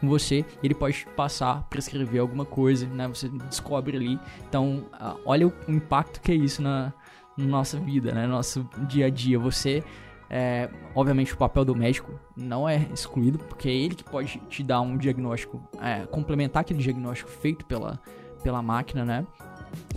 com 0.00 0.08
você. 0.08 0.44
Ele 0.62 0.74
pode 0.74 1.06
passar, 1.16 1.66
prescrever 1.68 2.20
alguma 2.20 2.44
coisa, 2.44 2.86
né? 2.86 3.08
Você 3.08 3.28
descobre 3.28 3.96
ali. 3.96 4.18
Então, 4.48 4.84
olha 5.24 5.48
o 5.48 5.52
impacto 5.68 6.20
que 6.20 6.32
é 6.32 6.34
isso 6.34 6.62
na, 6.62 6.92
nossa 7.36 7.78
vida, 7.78 8.12
né? 8.12 8.26
No 8.26 8.32
nosso 8.32 8.68
dia 8.88 9.06
a 9.06 9.10
dia. 9.10 9.38
Você 9.38 9.82
é, 10.28 10.68
obviamente 10.94 11.32
o 11.32 11.36
papel 11.36 11.64
do 11.64 11.74
médico 11.74 12.18
não 12.36 12.68
é 12.68 12.88
excluído, 12.92 13.38
porque 13.38 13.68
é 13.68 13.72
ele 13.72 13.94
que 13.94 14.04
pode 14.04 14.38
te 14.48 14.62
dar 14.62 14.80
um 14.80 14.96
diagnóstico, 14.96 15.62
é, 15.80 16.06
complementar 16.06 16.62
aquele 16.62 16.82
diagnóstico 16.82 17.30
feito 17.30 17.64
pela, 17.64 18.00
pela 18.42 18.62
máquina, 18.62 19.04
né? 19.04 19.26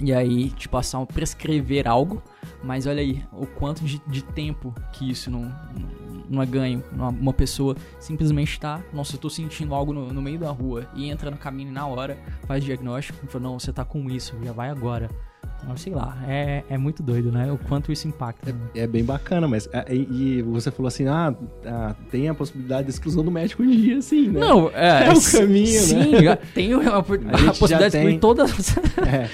E 0.01 0.13
aí 0.13 0.49
te 0.49 0.67
passar, 0.67 1.03
prescrever 1.05 1.87
algo, 1.87 2.21
mas 2.63 2.85
olha 2.85 3.01
aí 3.01 3.23
o 3.31 3.45
quanto 3.45 3.83
de, 3.83 4.01
de 4.07 4.23
tempo 4.23 4.73
que 4.91 5.09
isso 5.09 5.31
não, 5.31 5.53
não 6.29 6.41
é 6.41 6.45
ganho. 6.45 6.83
Uma, 6.91 7.09
uma 7.09 7.33
pessoa 7.33 7.75
simplesmente 7.99 8.51
está, 8.51 8.81
nossa, 8.93 9.15
eu 9.15 9.19
tô 9.19 9.29
sentindo 9.29 9.73
algo 9.73 9.93
no, 9.93 10.11
no, 10.13 10.21
meio 10.21 10.39
da 10.39 10.51
rua 10.51 10.87
e 10.93 11.09
entra 11.09 11.31
no 11.31 11.37
caminho 11.37 11.71
na 11.71 11.87
hora, 11.87 12.17
faz 12.45 12.63
diagnóstico 12.63 13.19
e 13.23 13.27
fala, 13.27 13.43
não, 13.43 13.59
você 13.59 13.71
tá 13.71 13.85
com 13.85 14.09
isso, 14.09 14.35
já 14.43 14.51
vai 14.51 14.69
agora. 14.69 15.09
Sei 15.75 15.93
lá, 15.93 16.17
é, 16.27 16.63
é 16.69 16.77
muito 16.77 17.01
doido, 17.03 17.31
né? 17.31 17.51
O 17.51 17.57
quanto 17.57 17.91
isso 17.91 18.07
impacta. 18.07 18.51
Né? 18.51 18.59
É, 18.75 18.81
é, 18.81 18.87
bem 18.87 19.03
bacana, 19.03 19.47
mas. 19.47 19.69
É, 19.71 19.93
e, 19.93 20.41
você 20.41 20.71
falou 20.71 20.87
assim: 20.87 21.07
ah, 21.07 21.33
ah, 21.65 21.95
tem 22.11 22.27
a 22.27 22.33
possibilidade 22.33 22.85
de 22.85 22.91
exclusão 22.91 23.23
do 23.23 23.31
médico 23.31 23.63
um 23.63 23.69
dia, 23.69 24.01
sim, 24.01 24.29
né? 24.29 24.39
Não, 24.39 24.69
é. 24.69 24.99
É 25.09 25.13
o 25.13 25.21
caminho, 25.21 25.65
sim, 25.65 25.95
né? 25.95 26.35
Sim, 26.35 26.51
tem 26.53 26.73
a, 26.75 26.77
a, 26.77 26.97
a 26.99 27.01
possibilidade 27.01 27.91
de 27.91 27.97
excluir 27.97 28.19
todas. 28.19 28.77
é. 29.07 29.29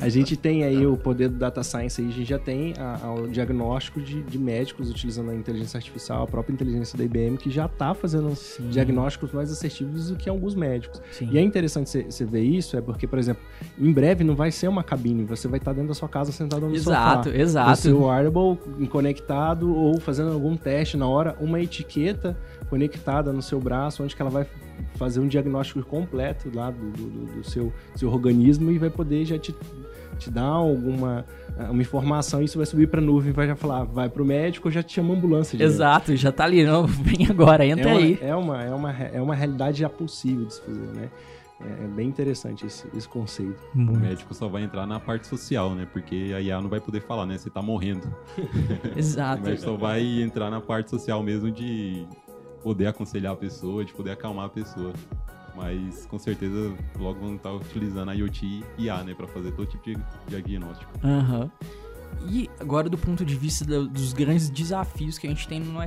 A 0.00 0.08
gente 0.08 0.36
tem 0.36 0.64
aí 0.64 0.86
o 0.86 0.96
poder 0.96 1.28
do 1.28 1.38
data 1.38 1.62
science 1.62 2.00
aí, 2.00 2.08
a 2.08 2.10
gente 2.10 2.28
já 2.28 2.38
tem 2.38 2.74
a, 2.78 3.12
o 3.12 3.28
diagnóstico 3.28 4.00
de, 4.00 4.22
de, 4.22 4.38
médicos 4.38 4.90
utilizando 4.90 5.30
a 5.30 5.34
inteligência 5.34 5.78
artificial, 5.78 6.24
a 6.24 6.26
própria 6.26 6.52
inteligência 6.52 6.96
da 6.98 7.04
IBM, 7.04 7.36
que 7.36 7.50
já 7.50 7.66
está 7.66 7.94
fazendo 7.94 8.34
sim. 8.34 8.68
diagnósticos 8.68 9.32
mais 9.32 9.50
assertivos 9.50 10.10
do 10.10 10.16
que 10.16 10.28
alguns 10.28 10.54
médicos. 10.54 11.00
Sim. 11.12 11.28
E 11.32 11.38
é 11.38 11.40
interessante 11.40 12.04
você 12.10 12.24
ver 12.24 12.42
isso, 12.42 12.76
é 12.76 12.80
porque, 12.80 13.06
por 13.06 13.18
exemplo, 13.18 13.42
em 13.78 13.92
breve 13.92 14.24
não 14.24 14.34
vai 14.34 14.50
ser 14.50 14.68
uma 14.68 14.82
cabine, 14.82 15.24
você 15.36 15.48
vai 15.48 15.58
estar 15.58 15.72
dentro 15.72 15.88
da 15.88 15.94
sua 15.94 16.08
casa 16.08 16.32
sentado 16.32 16.66
no 16.66 16.74
exato, 16.74 17.28
sofá. 17.30 17.36
Exato, 17.38 17.70
exato. 17.70 17.96
O 17.96 18.06
wearable 18.06 18.88
conectado 18.88 19.74
ou 19.74 20.00
fazendo 20.00 20.32
algum 20.32 20.56
teste 20.56 20.96
na 20.96 21.06
hora, 21.06 21.36
uma 21.40 21.60
etiqueta 21.60 22.36
conectada 22.68 23.32
no 23.32 23.42
seu 23.42 23.60
braço, 23.60 24.02
onde 24.02 24.14
que 24.14 24.22
ela 24.22 24.30
vai 24.30 24.46
fazer 24.96 25.20
um 25.20 25.28
diagnóstico 25.28 25.82
completo 25.82 26.50
lá 26.52 26.70
do, 26.70 26.90
do, 26.90 27.36
do 27.36 27.44
seu, 27.44 27.72
seu 27.94 28.10
organismo 28.10 28.70
e 28.70 28.78
vai 28.78 28.90
poder 28.90 29.24
já 29.24 29.38
te, 29.38 29.54
te 30.18 30.30
dar 30.30 30.42
alguma 30.42 31.24
uma 31.70 31.82
informação 31.82 32.42
e 32.42 32.46
isso 32.46 32.56
vai 32.56 32.66
subir 32.66 32.88
para 32.88 33.00
a 33.00 33.02
nuvem 33.02 33.32
vai 33.32 33.46
já 33.46 33.54
falar, 33.54 33.84
vai 33.84 34.08
para 34.08 34.22
o 34.22 34.24
médico 34.24 34.70
já 34.70 34.82
te 34.82 34.94
chama 34.94 35.14
ambulância. 35.14 35.62
Exato, 35.62 36.16
já 36.16 36.32
tá 36.32 36.44
ali, 36.44 36.64
não, 36.64 36.86
vem 36.86 37.26
agora, 37.28 37.64
entra 37.64 37.90
é 37.90 37.92
uma, 37.92 38.00
aí. 38.00 38.18
É 38.20 38.34
uma, 38.34 38.64
é, 38.64 38.74
uma, 38.74 38.92
é 38.92 39.20
uma 39.20 39.34
realidade 39.34 39.78
já 39.78 39.88
possível 39.88 40.46
de 40.46 40.54
se 40.54 40.60
fazer, 40.60 40.86
né? 40.94 41.08
É, 41.64 41.84
é 41.84 41.88
bem 41.88 42.08
interessante 42.08 42.66
esse, 42.66 42.86
esse 42.94 43.08
conceito. 43.08 43.62
Muito. 43.74 43.98
O 43.98 44.00
médico 44.00 44.34
só 44.34 44.48
vai 44.48 44.62
entrar 44.62 44.86
na 44.86 45.00
parte 45.00 45.26
social, 45.26 45.74
né? 45.74 45.86
Porque 45.90 46.32
a 46.34 46.40
IA 46.40 46.60
não 46.60 46.68
vai 46.68 46.80
poder 46.80 47.00
falar, 47.00 47.26
né? 47.26 47.38
Você 47.38 47.50
tá 47.50 47.62
morrendo. 47.62 48.14
Exato. 48.96 49.42
o 49.42 49.44
médico 49.44 49.64
só 49.64 49.76
vai 49.76 50.22
entrar 50.22 50.50
na 50.50 50.60
parte 50.60 50.90
social 50.90 51.22
mesmo 51.22 51.50
de 51.50 52.06
poder 52.62 52.86
aconselhar 52.86 53.32
a 53.32 53.36
pessoa, 53.36 53.84
de 53.84 53.92
poder 53.92 54.10
acalmar 54.10 54.46
a 54.46 54.50
pessoa. 54.50 54.92
Mas 55.56 56.04
com 56.06 56.18
certeza 56.18 56.74
logo 56.98 57.20
vão 57.20 57.36
estar 57.36 57.52
utilizando 57.52 58.10
a 58.10 58.14
IoT 58.14 58.64
e 58.76 58.84
IA, 58.84 59.04
né? 59.04 59.14
Pra 59.14 59.26
fazer 59.26 59.52
todo 59.52 59.66
tipo 59.66 59.84
de 59.84 59.96
diagnóstico. 60.28 60.90
Aham. 61.02 61.42
Uhum. 61.42 61.50
E 62.28 62.48
agora 62.60 62.88
do 62.88 62.96
ponto 62.96 63.24
de 63.24 63.34
vista 63.34 63.64
do, 63.64 63.88
dos 63.88 64.12
grandes 64.12 64.48
desafios 64.48 65.18
que 65.18 65.26
a 65.26 65.30
gente 65.30 65.46
tem 65.46 65.60
no 65.60 65.80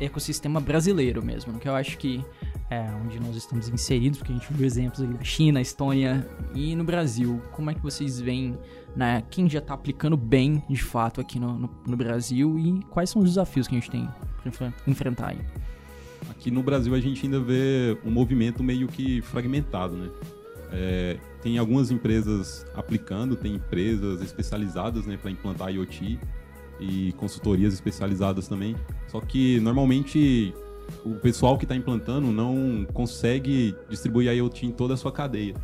ecossistema 0.00 0.60
brasileiro 0.60 1.22
mesmo, 1.22 1.58
que 1.58 1.68
eu 1.68 1.74
acho 1.74 1.98
que 1.98 2.24
é 2.70 2.80
onde 3.04 3.20
nós 3.20 3.36
estamos 3.36 3.68
inseridos, 3.68 4.18
porque 4.18 4.32
a 4.32 4.36
gente 4.36 4.52
viu 4.52 4.66
exemplos 4.66 5.00
aí 5.00 5.06
da 5.06 5.22
China, 5.22 5.60
Estônia 5.60 6.26
e 6.54 6.74
no 6.74 6.84
Brasil. 6.84 7.40
Como 7.52 7.70
é 7.70 7.74
que 7.74 7.80
vocês 7.80 8.20
veem, 8.20 8.58
né, 8.96 9.22
quem 9.30 9.48
já 9.48 9.58
está 9.58 9.74
aplicando 9.74 10.16
bem 10.16 10.62
de 10.68 10.82
fato 10.82 11.20
aqui 11.20 11.38
no, 11.38 11.58
no, 11.58 11.70
no, 11.86 11.96
Brasil 11.96 12.58
e 12.58 12.82
quais 12.90 13.10
são 13.10 13.22
os 13.22 13.28
desafios 13.28 13.68
que 13.68 13.74
a 13.76 13.78
gente 13.78 13.90
tem 13.90 14.08
para 14.56 14.72
enfrentar 14.86 15.28
aí? 15.30 15.40
Aqui 16.30 16.50
no 16.50 16.62
Brasil 16.62 16.94
a 16.94 17.00
gente 17.00 17.24
ainda 17.24 17.38
vê 17.38 17.98
um 18.04 18.10
movimento 18.10 18.62
meio 18.62 18.88
que 18.88 19.20
fragmentado, 19.22 19.94
né? 19.96 20.10
É, 20.72 21.18
tem 21.42 21.58
algumas 21.58 21.90
empresas 21.90 22.66
aplicando, 22.74 23.36
tem 23.36 23.54
empresas 23.54 24.20
especializadas 24.22 25.06
né, 25.06 25.16
para 25.16 25.30
implantar 25.30 25.72
IoT 25.72 26.18
e 26.80 27.12
consultorias 27.12 27.74
especializadas 27.74 28.48
também. 28.48 28.74
Só 29.06 29.20
que 29.20 29.60
normalmente 29.60 30.52
o 31.04 31.14
pessoal 31.16 31.58
que 31.58 31.64
está 31.64 31.76
implantando 31.76 32.32
não 32.32 32.86
consegue 32.92 33.74
distribuir 33.88 34.30
a 34.30 34.32
IoT 34.32 34.66
em 34.66 34.72
toda 34.72 34.94
a 34.94 34.96
sua 34.96 35.12
cadeia. 35.12 35.54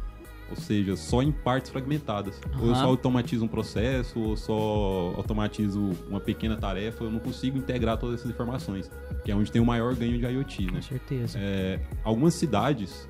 Ou 0.51 0.57
seja, 0.57 0.97
só 0.97 1.23
em 1.23 1.31
partes 1.31 1.71
fragmentadas. 1.71 2.41
Uhum. 2.55 2.63
Ou 2.63 2.69
eu 2.69 2.75
só 2.75 2.87
automatizo 2.87 3.45
um 3.45 3.49
processo, 3.49 4.19
ou 4.19 4.37
só 4.37 5.15
automatizo 5.17 5.91
uma 6.09 6.19
pequena 6.19 6.57
tarefa, 6.57 7.05
eu 7.05 7.11
não 7.11 7.21
consigo 7.21 7.57
integrar 7.57 7.97
todas 7.97 8.21
essas 8.21 8.31
informações, 8.31 8.91
que 9.25 9.31
é 9.31 9.35
onde 9.35 9.51
tem 9.51 9.63
o 9.63 9.65
maior 9.65 9.95
ganho 9.95 10.19
de 10.19 10.27
IoT, 10.27 10.67
né? 10.67 10.73
Com 10.73 10.83
certeza. 10.83 11.39
É, 11.39 11.79
algumas 12.03 12.35
cidades, 12.35 13.09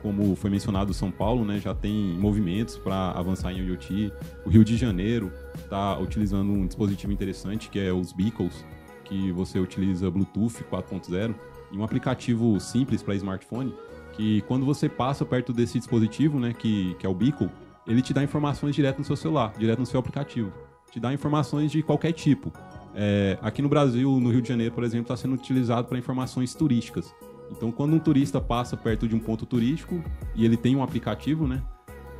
como 0.00 0.34
foi 0.34 0.48
mencionado 0.48 0.94
São 0.94 1.10
Paulo, 1.10 1.44
né, 1.44 1.58
já 1.58 1.74
tem 1.74 1.94
movimentos 2.18 2.78
para 2.78 3.10
avançar 3.10 3.52
em 3.52 3.58
IoT. 3.58 4.10
O 4.46 4.48
Rio 4.48 4.64
de 4.64 4.78
Janeiro 4.78 5.30
está 5.56 5.98
utilizando 5.98 6.50
um 6.50 6.66
dispositivo 6.66 7.12
interessante 7.12 7.68
que 7.68 7.78
é 7.78 7.92
os 7.92 8.10
Beacles, 8.10 8.64
que 9.10 9.32
você 9.32 9.58
utiliza 9.58 10.08
Bluetooth 10.08 10.64
4.0 10.70 11.34
e 11.72 11.76
um 11.76 11.82
aplicativo 11.82 12.58
simples 12.60 13.02
para 13.02 13.16
smartphone 13.16 13.74
que 14.12 14.40
quando 14.42 14.64
você 14.64 14.88
passa 14.88 15.24
perto 15.24 15.52
desse 15.52 15.78
dispositivo, 15.78 16.38
né, 16.38 16.54
que, 16.56 16.94
que 16.94 17.04
é 17.04 17.08
o 17.08 17.14
Beacon, 17.14 17.48
ele 17.86 18.00
te 18.00 18.14
dá 18.14 18.22
informações 18.22 18.74
direto 18.74 18.98
no 18.98 19.04
seu 19.04 19.16
celular, 19.16 19.52
direto 19.58 19.80
no 19.80 19.86
seu 19.86 19.98
aplicativo. 19.98 20.52
Te 20.90 21.00
dá 21.00 21.12
informações 21.12 21.72
de 21.72 21.82
qualquer 21.82 22.12
tipo. 22.12 22.52
É, 22.94 23.38
aqui 23.42 23.62
no 23.62 23.68
Brasil, 23.68 24.20
no 24.20 24.30
Rio 24.30 24.42
de 24.42 24.48
Janeiro, 24.48 24.74
por 24.74 24.84
exemplo, 24.84 25.04
está 25.04 25.16
sendo 25.16 25.34
utilizado 25.34 25.88
para 25.88 25.98
informações 25.98 26.54
turísticas. 26.54 27.12
Então, 27.50 27.72
quando 27.72 27.94
um 27.94 27.98
turista 27.98 28.40
passa 28.40 28.76
perto 28.76 29.08
de 29.08 29.16
um 29.16 29.18
ponto 29.18 29.44
turístico 29.44 30.02
e 30.36 30.44
ele 30.44 30.56
tem 30.56 30.76
um 30.76 30.82
aplicativo, 30.82 31.48
né, 31.48 31.62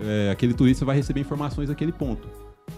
é, 0.00 0.30
aquele 0.30 0.54
turista 0.54 0.84
vai 0.84 0.96
receber 0.96 1.20
informações 1.20 1.68
daquele 1.68 1.92
ponto. 1.92 2.28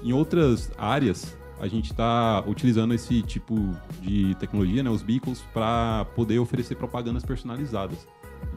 Em 0.02 0.12
outras 0.12 0.70
áreas, 0.76 1.36
a 1.62 1.68
gente 1.68 1.92
está 1.92 2.42
utilizando 2.44 2.92
esse 2.92 3.22
tipo 3.22 3.54
de 4.00 4.34
tecnologia, 4.34 4.82
né, 4.82 4.90
os 4.90 5.00
beacons, 5.00 5.42
para 5.54 6.04
poder 6.06 6.40
oferecer 6.40 6.74
propagandas 6.74 7.24
personalizadas. 7.24 8.04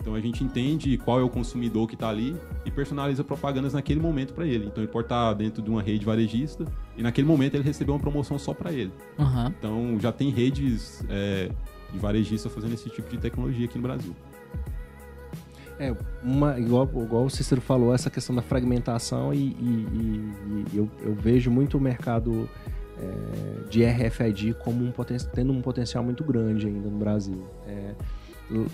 Então 0.02 0.16
a 0.16 0.20
gente 0.20 0.44
entende 0.44 0.98
qual 0.98 1.20
é 1.20 1.24
o 1.24 1.30
consumidor 1.30 1.88
que 1.88 1.94
está 1.94 2.10
ali 2.10 2.36
e 2.66 2.72
personaliza 2.72 3.24
propagandas 3.24 3.74
naquele 3.74 4.00
momento 4.00 4.34
para 4.34 4.48
ele. 4.48 4.66
Então 4.66 4.84
ele 4.84 4.92
pode 4.92 5.06
estar 5.06 5.28
tá 5.28 5.34
dentro 5.36 5.62
de 5.62 5.70
uma 5.70 5.84
rede 5.84 6.04
varejista 6.04 6.66
e 6.98 7.04
naquele 7.04 7.28
momento 7.28 7.54
ele 7.54 7.64
recebeu 7.64 7.94
uma 7.94 8.02
promoção 8.02 8.40
só 8.40 8.56
para 8.56 8.74
ele. 8.74 8.92
Uhum. 9.20 9.48
Então 9.48 10.00
já 10.00 10.12
tem 10.12 10.32
redes 10.32 11.06
é, 11.08 11.52
de 11.94 12.00
varejistas 12.00 12.52
fazendo 12.52 12.74
esse 12.74 12.90
tipo 12.90 13.08
de 13.08 13.20
tecnologia 13.20 13.66
aqui 13.66 13.78
no 13.78 13.84
Brasil. 13.84 14.16
É, 15.78 15.96
uma, 16.24 16.58
igual, 16.58 16.86
igual 16.86 17.26
o 17.26 17.30
Cícero 17.30 17.62
falou, 17.62 17.94
essa 17.94 18.10
questão 18.10 18.36
da 18.36 18.42
fragmentação 18.42 19.34
e, 19.34 19.38
e, 19.38 19.88
e, 19.94 20.66
e 20.74 20.78
eu, 20.78 20.90
eu, 21.04 21.14
vejo 21.14 21.52
muito 21.52 21.78
o 21.78 21.82
mercado 21.82 22.50
é, 23.00 23.70
de 23.70 23.84
RFID 23.84 24.54
como 24.56 24.84
um 24.84 24.92
tendo 25.34 25.52
um 25.52 25.62
potencial 25.62 26.04
muito 26.04 26.24
grande 26.24 26.68
ainda 26.68 26.90
no 26.90 26.98
Brasil. 26.98 27.46
É, 27.68 27.94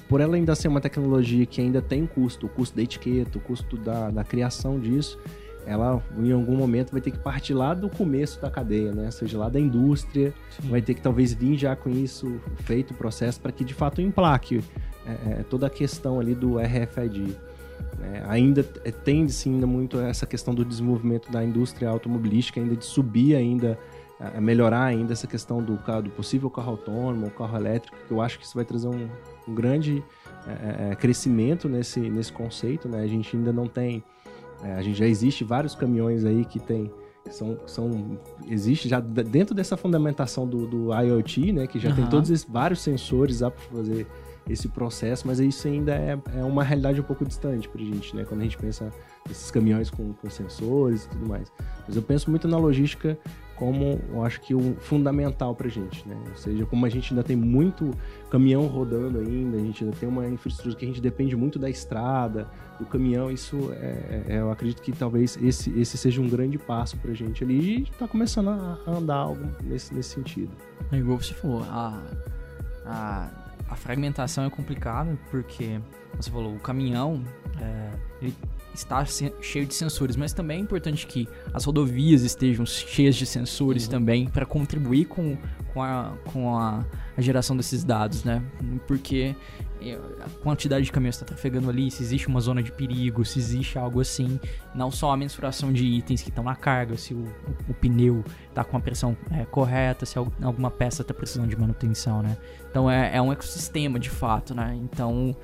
por 0.08 0.20
ela 0.20 0.36
ainda 0.36 0.54
ser 0.56 0.68
uma 0.68 0.82
tecnologia 0.82 1.46
que 1.46 1.62
ainda 1.62 1.82
tem 1.82 2.06
custo, 2.06 2.46
o 2.46 2.50
custo 2.50 2.76
da 2.76 2.82
etiqueta, 2.82 3.38
o 3.38 3.42
custo 3.42 3.78
da, 3.78 4.10
da 4.10 4.24
criação 4.24 4.80
disso, 4.80 5.18
ela 5.66 6.04
em 6.18 6.32
algum 6.32 6.56
momento 6.56 6.92
vai 6.92 7.02
ter 7.02 7.12
que 7.12 7.20
partir 7.20 7.54
lá 7.54 7.74
do 7.74 7.90
começo 7.90 8.42
da 8.42 8.50
cadeia, 8.50 8.92
né? 8.92 9.06
Ou 9.06 9.12
seja, 9.12 9.38
lá 9.38 9.48
da 9.48 9.60
indústria, 9.60 10.34
Sim. 10.50 10.70
vai 10.70 10.82
ter 10.82 10.94
que 10.94 11.02
talvez 11.02 11.34
vir 11.34 11.58
já 11.58 11.76
com 11.76 11.90
isso 11.90 12.42
feito 12.64 12.92
o 12.92 12.94
processo 12.94 13.40
para 13.40 13.52
que 13.52 13.64
de 13.64 13.74
fato 13.74 14.02
emplaque 14.02 14.64
é, 15.06 15.12
é, 15.12 15.44
toda 15.50 15.68
a 15.68 15.70
questão 15.70 16.20
ali 16.20 16.34
do 16.34 16.58
RFID. 16.58 17.36
É, 18.04 18.24
ainda 18.28 18.66
é, 18.84 18.92
tende-se 18.92 19.50
ainda 19.50 19.68
muito 19.68 20.00
essa 20.00 20.26
questão 20.26 20.54
do 20.54 20.66
desenvolvimento 20.66 21.32
da 21.32 21.44
indústria 21.44 21.90
automobilística, 21.90 22.60
ainda 22.60 22.76
de 22.76 22.86
subir 22.86 23.36
ainda 23.36 23.78
melhorar 24.40 24.84
ainda 24.84 25.14
essa 25.14 25.26
questão 25.26 25.64
do, 25.64 25.80
do 26.04 26.10
possível 26.12 26.48
carro 26.48 26.72
autônomo, 26.72 27.26
o 27.26 27.32
carro 27.32 27.58
elétrico, 27.58 27.98
que 28.08 28.14
eu 28.14 28.22
acho 28.22 28.38
que 28.38 28.46
isso 28.46 28.54
vai 28.54 28.64
trazer 28.64 28.88
um, 28.88 29.10
um 29.48 29.56
grande 29.56 30.04
é, 30.48 30.96
crescimento 30.96 31.68
nesse, 31.68 32.00
nesse 32.00 32.32
conceito, 32.32 32.88
né? 32.88 33.02
A 33.02 33.08
gente 33.08 33.36
ainda 33.36 33.52
não 33.52 33.68
tem, 33.68 34.04
é, 34.64 34.74
a 34.74 34.82
gente 34.82 34.98
já 34.98 35.08
existe 35.08 35.44
vários 35.44 35.74
caminhões 35.74 36.24
aí 36.24 36.46
que 36.46 36.60
tem 36.60 36.92
são, 37.30 37.60
são 37.68 38.20
existe 38.48 38.90
já 38.90 39.00
dentro 39.00 39.54
dessa 39.54 39.78
fundamentação 39.78 40.48
do, 40.48 40.66
do 40.66 40.94
IoT, 40.94 41.54
né? 41.54 41.68
Que 41.68 41.80
já 41.80 41.90
uhum. 41.90 41.96
tem 41.96 42.08
todos 42.08 42.30
esses 42.30 42.48
vários 42.48 42.82
sensores 42.82 43.40
para 43.40 43.52
fazer 43.52 44.08
esse 44.50 44.68
processo, 44.68 45.28
mas 45.28 45.40
isso 45.40 45.68
ainda 45.68 45.94
é, 45.94 46.18
é 46.36 46.44
uma 46.44 46.64
realidade 46.64 47.00
um 47.00 47.04
pouco 47.04 47.26
distante 47.26 47.70
para 47.70 47.82
a 47.82 47.86
gente, 47.86 48.16
né? 48.16 48.26
Quando 48.26 48.42
a 48.42 48.44
gente 48.44 48.58
pensa 48.58 48.92
nesses 49.28 49.52
caminhões 49.52 49.90
com, 49.90 50.14
com 50.14 50.30
sensores 50.30 51.06
e 51.06 51.10
tudo 51.10 51.28
mais. 51.28 51.52
Mas 51.88 51.96
eu 51.96 52.02
penso 52.02 52.30
muito 52.30 52.48
na 52.48 52.58
logística 52.58 53.18
como 53.62 54.02
eu 54.10 54.26
acho 54.26 54.42
que 54.42 54.56
o 54.56 54.76
fundamental 54.80 55.54
para 55.54 55.68
a 55.68 55.70
gente, 55.70 56.08
né? 56.08 56.18
Ou 56.32 56.36
seja, 56.36 56.66
como 56.66 56.84
a 56.84 56.90
gente 56.90 57.14
ainda 57.14 57.24
tem 57.24 57.36
muito 57.36 57.92
caminhão 58.32 58.66
rodando 58.66 59.20
ainda, 59.20 59.58
a 59.58 59.60
gente 59.60 59.84
ainda 59.84 59.96
tem 59.96 60.10
uma 60.10 60.28
infraestrutura 60.28 60.76
que 60.76 60.84
a 60.84 60.88
gente 60.88 61.00
depende 61.00 61.36
muito 61.36 61.60
da 61.60 61.70
estrada, 61.70 62.50
do 62.80 62.88
caminhão, 62.88 63.30
isso 63.30 63.72
é, 63.74 64.24
é 64.28 64.40
eu 64.40 64.50
acredito 64.50 64.82
que 64.82 64.92
talvez 64.92 65.38
esse, 65.40 65.70
esse 65.80 65.96
seja 65.96 66.20
um 66.20 66.28
grande 66.28 66.58
passo 66.58 66.98
para 66.98 67.12
a 67.12 67.14
gente 67.14 67.44
ali 67.44 67.78
e 67.78 67.82
está 67.84 68.08
começando 68.08 68.50
a, 68.50 68.80
andar 68.88 69.18
algo 69.18 69.48
nesse, 69.64 69.94
nesse 69.94 70.10
sentido. 70.10 70.52
É 70.92 70.98
igual 70.98 71.22
você 71.22 71.36
falou, 71.36 71.62
a, 71.70 72.02
a, 72.84 73.30
a 73.72 73.76
fragmentação 73.76 74.44
é 74.44 74.50
complicada 74.50 75.18
porque 75.32 75.80
você 76.14 76.30
falou, 76.30 76.54
o 76.54 76.60
caminhão, 76.60 77.24
é, 77.60 77.90
ele 78.22 78.36
está 78.74 79.04
cheio 79.06 79.66
de 79.66 79.74
sensores, 79.74 80.16
mas 80.16 80.34
também 80.34 80.60
é 80.60 80.62
importante 80.62 81.06
que 81.06 81.28
as 81.54 81.66
rodovias 81.66 82.22
estejam 82.22 82.66
cheias 82.66 83.16
de 83.16 83.26
sensores 83.26 83.86
uhum. 83.86 83.92
também 83.92 84.28
para 84.28 84.46
contribuir 84.46 85.06
com, 85.06 85.38
com, 85.74 85.84
a, 85.84 86.14
com 86.32 86.56
a, 86.56 86.86
a, 87.18 87.22
geração 87.22 87.58
desses 87.58 87.84
dados, 87.84 88.24
né? 88.24 88.42
Porque 88.88 89.36
é, 89.82 90.00
a 90.24 90.30
quantidade 90.42 90.86
de 90.86 90.92
caminhões 90.92 91.16
está 91.16 91.26
trafegando 91.26 91.70
ali, 91.70 91.92
se 91.92 92.02
existe 92.02 92.28
uma 92.28 92.40
zona 92.40 92.64
de 92.64 92.72
perigo, 92.72 93.26
se 93.26 93.40
existe 93.40 93.78
algo 93.78 94.00
assim, 94.00 94.40
não 94.74 94.90
só 94.90 95.12
a 95.12 95.18
mensuração 95.18 95.74
de 95.74 95.86
itens 95.86 96.22
que 96.22 96.30
estão 96.30 96.44
na 96.44 96.56
carga, 96.56 96.96
se 96.96 97.14
o, 97.14 97.18
o, 97.18 97.72
o 97.72 97.74
pneu 97.74 98.24
está 98.48 98.64
com 98.64 98.78
a 98.78 98.80
pressão 98.80 99.18
é, 99.32 99.44
correta, 99.46 100.06
se 100.06 100.18
alguma 100.18 100.72
peça 100.72 101.02
está 101.02 101.14
precisando 101.14 101.50
de 101.50 101.58
manutenção, 101.58 102.22
né? 102.22 102.38
Então 102.70 102.90
é, 102.90 103.18
é 103.18 103.22
um 103.22 103.34
ecossistema 103.34 104.00
de 104.00 104.10
fato, 104.10 104.56
né? 104.56 104.80
Então 104.82 105.36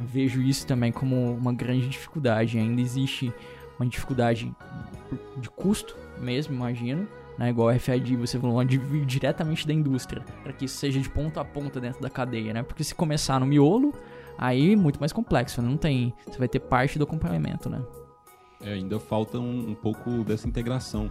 vejo 0.00 0.42
isso 0.42 0.66
também 0.66 0.92
como 0.92 1.34
uma 1.34 1.52
grande 1.52 1.88
dificuldade. 1.88 2.58
Ainda 2.58 2.80
existe 2.80 3.32
uma 3.78 3.88
dificuldade 3.88 4.52
de 5.36 5.50
custo 5.50 5.96
mesmo, 6.18 6.54
imagino. 6.54 7.06
Né? 7.38 7.50
Igual 7.50 7.70
a 7.70 7.72
RFID, 7.72 8.16
você 8.16 8.38
falou, 8.38 8.62
diretamente 8.64 9.66
da 9.66 9.72
indústria, 9.72 10.22
para 10.42 10.52
que 10.52 10.66
isso 10.66 10.76
seja 10.76 11.00
de 11.00 11.08
ponta 11.08 11.40
a 11.40 11.44
ponta 11.44 11.80
dentro 11.80 12.00
da 12.00 12.10
cadeia, 12.10 12.52
né? 12.52 12.62
Porque 12.62 12.84
se 12.84 12.94
começar 12.94 13.40
no 13.40 13.46
miolo, 13.46 13.94
aí 14.36 14.76
muito 14.76 15.00
mais 15.00 15.12
complexo, 15.12 15.62
não 15.62 15.76
tem, 15.76 16.12
você 16.26 16.38
vai 16.38 16.48
ter 16.48 16.60
parte 16.60 16.98
do 16.98 17.04
acompanhamento, 17.04 17.70
né? 17.70 17.82
É, 18.60 18.74
ainda 18.74 19.00
falta 19.00 19.38
um, 19.38 19.70
um 19.70 19.74
pouco 19.74 20.22
dessa 20.24 20.46
integração. 20.46 21.10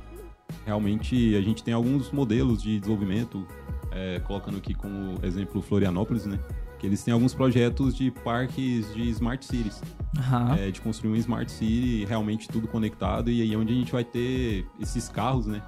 Realmente, 0.66 1.36
a 1.36 1.42
gente 1.42 1.64
tem 1.64 1.74
alguns 1.74 2.12
modelos 2.12 2.62
de 2.62 2.80
desenvolvimento, 2.80 3.46
é, 3.92 4.20
colocando 4.20 4.58
aqui 4.58 4.74
como 4.74 5.18
exemplo 5.24 5.62
Florianópolis, 5.62 6.26
né? 6.26 6.40
Que 6.82 6.88
eles 6.88 7.04
têm 7.04 7.14
alguns 7.14 7.32
projetos 7.32 7.96
de 7.96 8.10
parques 8.10 8.92
de 8.96 9.08
smart 9.12 9.46
cities. 9.46 9.84
Uhum. 10.18 10.54
É, 10.56 10.72
de 10.72 10.82
construir 10.82 11.12
um 11.12 11.16
smart 11.16 11.50
city, 11.52 12.06
realmente 12.06 12.50
tudo 12.50 12.68
conectado, 12.68 13.30
e 13.30 13.40
aí 13.40 13.54
é 13.54 13.56
onde 13.58 13.72
a 13.72 13.76
gente 13.76 13.92
vai 13.92 14.04
ter 14.04 14.66
esses 14.80 15.08
carros, 15.08 15.46
né? 15.46 15.62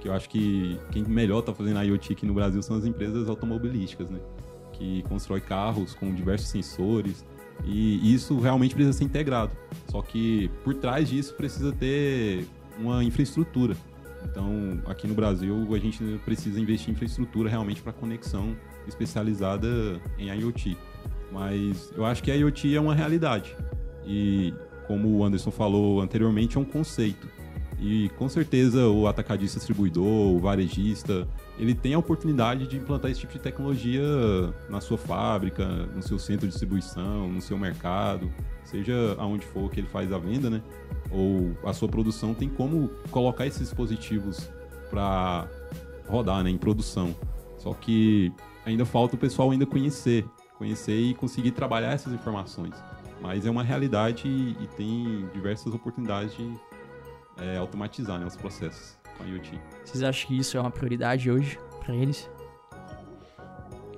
Que 0.00 0.08
eu 0.08 0.12
acho 0.14 0.30
que 0.30 0.78
quem 0.92 1.02
melhor 1.02 1.40
está 1.40 1.52
fazendo 1.52 1.82
IoT 1.82 2.12
aqui 2.12 2.24
no 2.24 2.32
Brasil 2.32 2.62
são 2.62 2.76
as 2.76 2.84
empresas 2.84 3.28
automobilísticas, 3.28 4.08
né? 4.08 4.20
Que 4.72 5.02
constrói 5.08 5.40
carros 5.40 5.92
com 5.92 6.14
diversos 6.14 6.48
sensores, 6.48 7.26
e 7.64 8.14
isso 8.14 8.38
realmente 8.38 8.72
precisa 8.72 8.96
ser 8.96 9.04
integrado. 9.04 9.50
Só 9.88 10.00
que 10.00 10.48
por 10.62 10.74
trás 10.74 11.08
disso 11.08 11.34
precisa 11.34 11.72
ter 11.72 12.46
uma 12.78 13.02
infraestrutura. 13.02 13.76
Então, 14.24 14.80
aqui 14.86 15.08
no 15.08 15.14
Brasil, 15.14 15.66
a 15.74 15.78
gente 15.78 16.02
precisa 16.24 16.60
investir 16.60 16.90
em 16.90 16.92
infraestrutura 16.92 17.50
realmente 17.50 17.82
para 17.82 17.92
conexão 17.92 18.56
especializada 18.86 19.68
em 20.18 20.28
IoT. 20.28 20.76
Mas 21.32 21.92
eu 21.96 22.04
acho 22.04 22.22
que 22.22 22.30
a 22.30 22.34
IoT 22.34 22.74
é 22.74 22.80
uma 22.80 22.94
realidade. 22.94 23.56
E, 24.04 24.52
como 24.86 25.08
o 25.08 25.24
Anderson 25.24 25.50
falou 25.50 26.00
anteriormente, 26.00 26.56
é 26.56 26.60
um 26.60 26.64
conceito. 26.64 27.28
E 27.80 28.10
com 28.10 28.28
certeza 28.28 28.88
o 28.88 29.06
atacadista 29.06 29.58
distribuidor, 29.58 30.34
o 30.34 30.38
varejista, 30.38 31.26
ele 31.58 31.74
tem 31.74 31.94
a 31.94 31.98
oportunidade 31.98 32.66
de 32.66 32.76
implantar 32.76 33.10
esse 33.10 33.20
tipo 33.20 33.32
de 33.32 33.38
tecnologia 33.38 34.02
na 34.68 34.82
sua 34.82 34.98
fábrica, 34.98 35.66
no 35.66 36.02
seu 36.02 36.18
centro 36.18 36.46
de 36.46 36.52
distribuição, 36.52 37.28
no 37.28 37.40
seu 37.40 37.56
mercado, 37.56 38.30
seja 38.64 39.14
aonde 39.16 39.46
for 39.46 39.70
que 39.70 39.80
ele 39.80 39.86
faz 39.86 40.12
a 40.12 40.18
venda, 40.18 40.50
né? 40.50 40.62
Ou 41.10 41.56
a 41.64 41.72
sua 41.72 41.88
produção 41.88 42.34
tem 42.34 42.50
como 42.50 42.90
colocar 43.10 43.46
esses 43.46 43.60
dispositivos 43.60 44.50
para 44.90 45.48
rodar, 46.06 46.44
né, 46.44 46.50
em 46.50 46.58
produção. 46.58 47.16
Só 47.56 47.72
que 47.72 48.30
ainda 48.64 48.84
falta 48.84 49.16
o 49.16 49.18
pessoal 49.18 49.50
ainda 49.50 49.66
conhecer, 49.66 50.26
conhecer 50.58 50.98
e 50.98 51.14
conseguir 51.14 51.52
trabalhar 51.52 51.92
essas 51.92 52.12
informações. 52.12 52.74
Mas 53.20 53.44
é 53.44 53.50
uma 53.50 53.62
realidade 53.62 54.26
e, 54.26 54.56
e 54.62 54.66
tem 54.76 55.28
diversas 55.32 55.74
oportunidades 55.74 56.36
de 56.36 56.52
é, 57.38 57.56
automatizar 57.56 58.18
né, 58.18 58.26
os 58.26 58.36
processos 58.36 58.98
com 59.16 59.24
a 59.24 59.26
IoT. 59.26 59.60
Vocês 59.84 60.02
acham 60.02 60.28
que 60.28 60.38
isso 60.38 60.56
é 60.56 60.60
uma 60.60 60.70
prioridade 60.70 61.30
hoje 61.30 61.58
para 61.84 61.94
eles? 61.94 62.30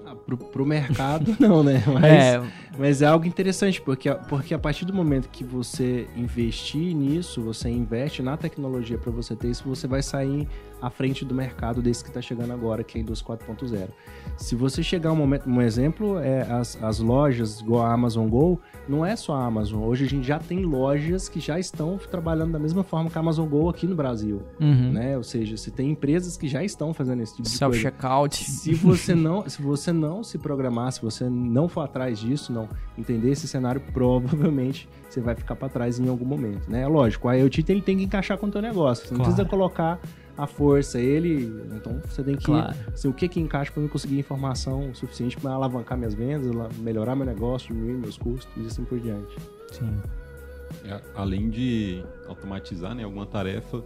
Ah, 0.04 0.14
pro, 0.14 0.36
pro 0.36 0.66
mercado, 0.66 1.36
não, 1.40 1.62
né? 1.62 1.82
Mas 1.86 2.04
é. 2.04 2.42
mas 2.76 3.02
é 3.02 3.06
algo 3.06 3.26
interessante, 3.26 3.80
porque, 3.80 4.12
porque 4.28 4.54
a 4.54 4.58
partir 4.58 4.84
do 4.84 4.92
momento 4.92 5.28
que 5.28 5.44
você 5.44 6.08
investir 6.16 6.94
nisso, 6.94 7.40
você 7.40 7.68
investe 7.68 8.22
na 8.22 8.36
tecnologia 8.36 8.98
para 8.98 9.12
você 9.12 9.36
ter 9.36 9.50
isso, 9.50 9.64
você 9.64 9.86
vai 9.86 10.02
sair 10.02 10.48
à 10.82 10.90
frente 10.90 11.24
do 11.24 11.32
mercado 11.32 11.80
desse 11.80 12.02
que 12.02 12.10
está 12.10 12.20
chegando 12.20 12.52
agora, 12.52 12.82
que 12.82 12.98
é 12.98 13.00
a 13.00 13.02
indústria 13.04 13.38
4.0. 13.38 13.88
Se 14.36 14.56
você 14.56 14.82
chegar 14.82 15.12
um 15.12 15.16
momento, 15.16 15.48
um 15.48 15.62
exemplo, 15.62 16.18
é 16.18 16.42
as, 16.42 16.76
as 16.82 16.98
lojas 16.98 17.60
igual 17.60 17.86
a 17.86 17.92
Amazon 17.92 18.28
Go, 18.28 18.60
não 18.88 19.06
é 19.06 19.14
só 19.14 19.34
a 19.34 19.46
Amazon. 19.46 19.84
Hoje 19.84 20.04
a 20.04 20.08
gente 20.08 20.26
já 20.26 20.40
tem 20.40 20.64
lojas 20.64 21.28
que 21.28 21.38
já 21.38 21.58
estão 21.58 21.96
trabalhando 22.10 22.52
da 22.52 22.58
mesma 22.58 22.82
forma 22.82 23.08
que 23.08 23.16
a 23.16 23.20
Amazon 23.20 23.48
Go 23.48 23.68
aqui 23.68 23.86
no 23.86 23.94
Brasil, 23.94 24.42
uhum. 24.60 24.92
né? 24.92 25.16
Ou 25.16 25.22
seja, 25.22 25.56
você 25.56 25.70
tem 25.70 25.90
empresas 25.90 26.36
que 26.36 26.48
já 26.48 26.64
estão 26.64 26.92
fazendo 26.92 27.22
esse 27.22 27.36
tipo 27.36 27.48
de 27.48 27.56
Self 27.56 27.78
checkout. 27.78 28.42
Se 28.42 28.74
você 28.74 29.14
não, 29.14 29.48
se 29.48 29.62
você 29.62 29.92
não 29.92 30.24
se 30.24 30.36
programar, 30.36 30.90
se 30.90 31.00
você 31.00 31.30
não 31.30 31.68
for 31.68 31.82
atrás 31.82 32.18
disso, 32.18 32.52
não 32.52 32.68
entender 32.98 33.30
esse 33.30 33.46
cenário, 33.46 33.80
provavelmente 33.92 34.88
você 35.08 35.20
vai 35.20 35.36
ficar 35.36 35.54
para 35.54 35.68
trás 35.68 36.00
em 36.00 36.08
algum 36.08 36.24
momento, 36.24 36.68
né? 36.68 36.88
Lógico, 36.88 37.28
a 37.28 37.34
IoT 37.34 37.64
ele 37.68 37.82
tem 37.82 37.98
que 37.98 38.04
encaixar 38.04 38.36
com 38.36 38.46
o 38.46 38.50
teu 38.50 38.60
negócio. 38.62 39.06
Você 39.06 39.14
não 39.14 39.20
precisa 39.20 39.44
colocar 39.44 40.00
a 40.36 40.46
força, 40.46 40.98
ele. 40.98 41.52
Então 41.74 42.00
você 42.06 42.22
tem 42.22 42.36
que. 42.36 42.44
Claro. 42.44 42.74
Assim, 42.92 43.08
o 43.08 43.12
que 43.12 43.28
que 43.28 43.40
encaixa 43.40 43.70
para 43.72 43.82
eu 43.82 43.88
conseguir 43.88 44.18
informação 44.18 44.94
suficiente 44.94 45.36
para 45.36 45.52
alavancar 45.52 45.96
minhas 45.96 46.14
vendas, 46.14 46.50
melhorar 46.78 47.14
meu 47.14 47.26
negócio, 47.26 47.74
diminuir 47.74 47.98
meus 47.98 48.16
custos 48.16 48.50
e 48.56 48.66
assim 48.66 48.84
por 48.84 48.98
diante. 48.98 49.36
Sim. 49.70 49.92
É, 50.84 51.00
além 51.14 51.50
de 51.50 52.02
automatizar 52.26 52.94
né, 52.94 53.04
alguma 53.04 53.26
tarefa, 53.26 53.82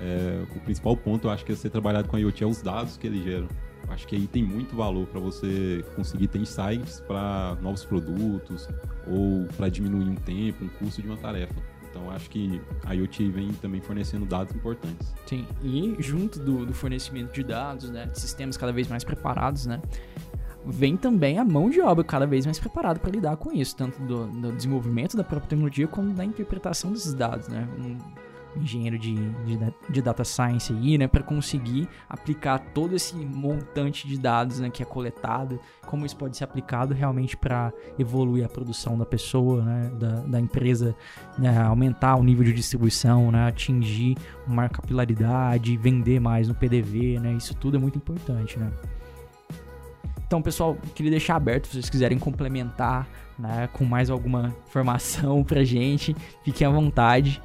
é, 0.00 0.44
o 0.54 0.60
principal 0.60 0.96
ponto 0.96 1.28
eu 1.28 1.30
acho 1.30 1.44
que 1.44 1.52
é 1.52 1.56
ser 1.56 1.70
trabalhado 1.70 2.08
com 2.08 2.16
a 2.16 2.20
IoT 2.20 2.44
é 2.44 2.46
os 2.46 2.60
dados 2.62 2.96
que 2.96 3.06
ele 3.06 3.22
gera. 3.22 3.46
Acho 3.88 4.06
que 4.06 4.16
aí 4.16 4.26
tem 4.26 4.42
muito 4.42 4.76
valor 4.76 5.06
para 5.06 5.18
você 5.18 5.84
conseguir 5.96 6.28
ter 6.28 6.38
insights 6.38 7.00
para 7.00 7.56
novos 7.62 7.84
produtos 7.84 8.68
ou 9.06 9.46
para 9.56 9.68
diminuir 9.68 10.04
um 10.04 10.14
tempo, 10.14 10.64
um 10.64 10.68
custo 10.68 11.00
de 11.00 11.08
uma 11.08 11.16
tarefa. 11.16 11.54
Então 11.98 12.10
acho 12.12 12.30
que 12.30 12.60
a 12.86 12.94
IoT 12.94 13.28
vem 13.30 13.48
também 13.54 13.80
fornecendo 13.80 14.24
dados 14.24 14.54
importantes. 14.54 15.12
Sim, 15.26 15.46
e 15.62 15.96
junto 15.98 16.38
do, 16.38 16.64
do 16.64 16.72
fornecimento 16.72 17.32
de 17.32 17.42
dados, 17.42 17.90
né, 17.90 18.06
de 18.06 18.20
sistemas 18.20 18.56
cada 18.56 18.72
vez 18.72 18.88
mais 18.88 19.02
preparados, 19.02 19.66
né, 19.66 19.82
vem 20.64 20.96
também 20.96 21.38
a 21.38 21.44
mão 21.44 21.68
de 21.68 21.80
obra 21.80 22.04
cada 22.04 22.26
vez 22.26 22.46
mais 22.46 22.58
preparada 22.58 23.00
para 23.00 23.10
lidar 23.10 23.36
com 23.36 23.52
isso, 23.52 23.74
tanto 23.76 24.00
do, 24.02 24.26
do, 24.26 24.52
desenvolvimento 24.52 25.16
da 25.16 25.24
própria 25.24 25.50
tecnologia 25.50 25.88
como 25.88 26.12
da 26.14 26.24
interpretação 26.24 26.92
desses 26.92 27.14
dados, 27.14 27.48
né? 27.48 27.68
Um, 27.78 27.98
engenheiro 28.60 28.98
de, 28.98 29.14
de, 29.14 29.58
de, 29.88 30.02
data 30.02 30.24
science 30.24 30.72
aí, 30.72 30.98
né, 30.98 31.06
para 31.06 31.22
conseguir 31.22 31.88
aplicar 32.08 32.58
todo 32.58 32.94
esse 32.94 33.14
montante 33.16 34.06
de 34.06 34.18
dados 34.18 34.60
né, 34.60 34.70
que 34.70 34.82
é 34.82 34.86
coletado, 34.86 35.58
como 35.86 36.04
isso 36.04 36.16
pode 36.16 36.36
ser 36.36 36.44
aplicado 36.44 36.94
realmente 36.94 37.36
para 37.36 37.72
evoluir 37.98 38.44
a 38.44 38.48
produção 38.48 38.98
da 38.98 39.06
pessoa, 39.06 39.62
né, 39.62 39.90
da, 39.98 40.14
da 40.20 40.40
empresa, 40.40 40.94
né, 41.38 41.56
aumentar 41.58 42.16
o 42.16 42.22
nível 42.22 42.44
de 42.44 42.52
distribuição, 42.52 43.30
né, 43.30 43.48
atingir 43.48 44.16
uma 44.46 44.68
capilaridade, 44.68 45.76
vender 45.76 46.20
mais 46.20 46.48
no 46.48 46.54
PDV, 46.54 47.18
né, 47.18 47.32
isso 47.32 47.54
tudo 47.54 47.76
é 47.76 47.80
muito 47.80 47.96
importante, 47.96 48.58
né. 48.58 48.70
Então, 50.26 50.42
pessoal, 50.42 50.76
queria 50.94 51.10
deixar 51.10 51.36
aberto 51.36 51.68
se 51.68 51.72
vocês 51.72 51.88
quiserem 51.88 52.18
complementar 52.18 53.08
né, 53.38 53.68
com 53.72 53.84
mais 53.84 54.10
alguma 54.10 54.54
informação 54.66 55.44
pra 55.44 55.64
gente, 55.64 56.14
fiquem 56.42 56.66
à 56.66 56.70
vontade. 56.70 57.40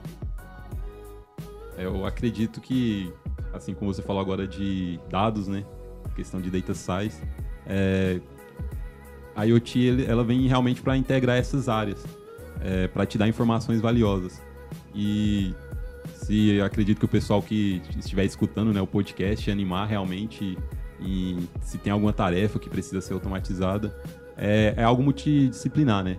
Eu 1.84 2.06
acredito 2.06 2.62
que, 2.62 3.12
assim 3.54 3.74
como 3.74 3.93
você 3.93 4.02
falou 4.02 4.22
agora 4.22 4.48
de 4.48 5.00
dados, 5.10 5.48
né? 5.48 5.65
Questão 6.15 6.39
de 6.39 6.50
data 6.50 6.74
science, 6.74 7.22
é, 7.65 8.19
a 9.36 9.46
IoT 9.46 10.06
ela 10.08 10.24
vem 10.24 10.48
realmente 10.48 10.82
para 10.82 10.96
integrar 10.96 11.38
essas 11.38 11.67
áreas, 11.67 12.06
é, 12.62 12.88
para 12.88 13.06
te 13.06 13.17
dar 13.17 13.28
informações 13.28 13.82
valiosas. 13.82 14.41
E 14.93 15.54
se 16.13 16.62
acredito 16.62 17.00
que 17.00 17.06
o 17.06 17.10
pessoal 17.10 17.41
que 17.41 17.82
estiver 17.98 18.26
escutando 18.26 18.72
né, 18.72 18.82
o 18.82 18.88
podcast 18.88 19.50
animar 19.50 19.88
realmente 19.88 20.58
e 21.00 21.38
se 21.62 21.78
tem 21.78 21.91
alguma 21.91 22.13
tarefa 22.13 22.60
que 22.60 22.69
precisa 22.69 23.02
ser 23.02 23.13
automatizada, 23.13 23.96
é, 24.38 24.74
é 24.78 24.84
algo 24.84 25.04
multidisciplinar, 25.04 26.04
né? 26.04 26.17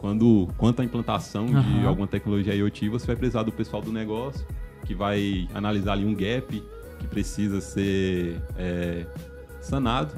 Quando, 0.00 0.48
quanto 0.58 0.82
à 0.82 0.84
implantação 0.84 1.46
uhum. 1.46 1.80
de 1.80 1.86
alguma 1.86 2.06
tecnologia 2.06 2.54
IoT, 2.54 2.90
você 2.90 3.06
vai 3.06 3.16
precisar 3.16 3.42
do 3.42 3.50
pessoal 3.50 3.82
do 3.82 3.90
negócio, 3.90 4.46
que 4.84 4.94
vai 4.94 5.48
analisar 5.54 5.92
ali 5.92 6.04
um 6.04 6.14
gap 6.14 6.62
que 6.98 7.06
precisa 7.06 7.60
ser 7.60 8.40
é, 8.56 9.06
sanado 9.60 10.14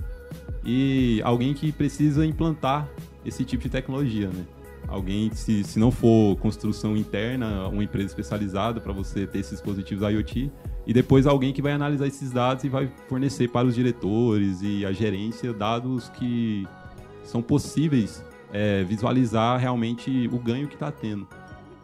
e 0.65 1.21
alguém 1.25 1.55
que 1.55 1.71
precisa 1.73 2.27
implantar 2.27 2.89
esse 3.25 3.45
tipo 3.45 3.63
de 3.63 3.69
tecnologia, 3.69 4.29
né? 4.29 4.45
Alguém, 4.89 5.31
se, 5.33 5.65
se 5.65 5.79
não 5.81 5.91
for 5.91 6.37
construção 6.37 6.97
interna, 6.97 7.67
uma 7.69 7.83
empresa 7.83 8.07
especializada 8.09 8.81
para 8.81 8.93
você 8.93 9.27
ter 9.27 9.41
esses 9.41 9.53
dispositivos 9.53 10.09
IoT, 10.09 10.51
e 10.87 10.93
depois 10.93 11.27
alguém 11.27 11.53
que 11.53 11.61
vai 11.61 11.73
analisar 11.73 12.07
esses 12.07 12.31
dados 12.31 12.63
e 12.63 12.69
vai 12.69 12.91
fornecer 13.09 13.49
para 13.49 13.67
os 13.67 13.75
diretores 13.75 14.63
e 14.63 14.87
a 14.87 14.93
gerência 14.93 15.53
dados 15.53 16.09
que 16.11 16.67
são 17.25 17.43
possíveis 17.43 18.25
é, 18.53 18.85
visualizar 18.85 19.59
realmente 19.59 20.29
o 20.33 20.39
ganho 20.39 20.69
que 20.69 20.75
está 20.75 20.93
tendo. 20.93 21.27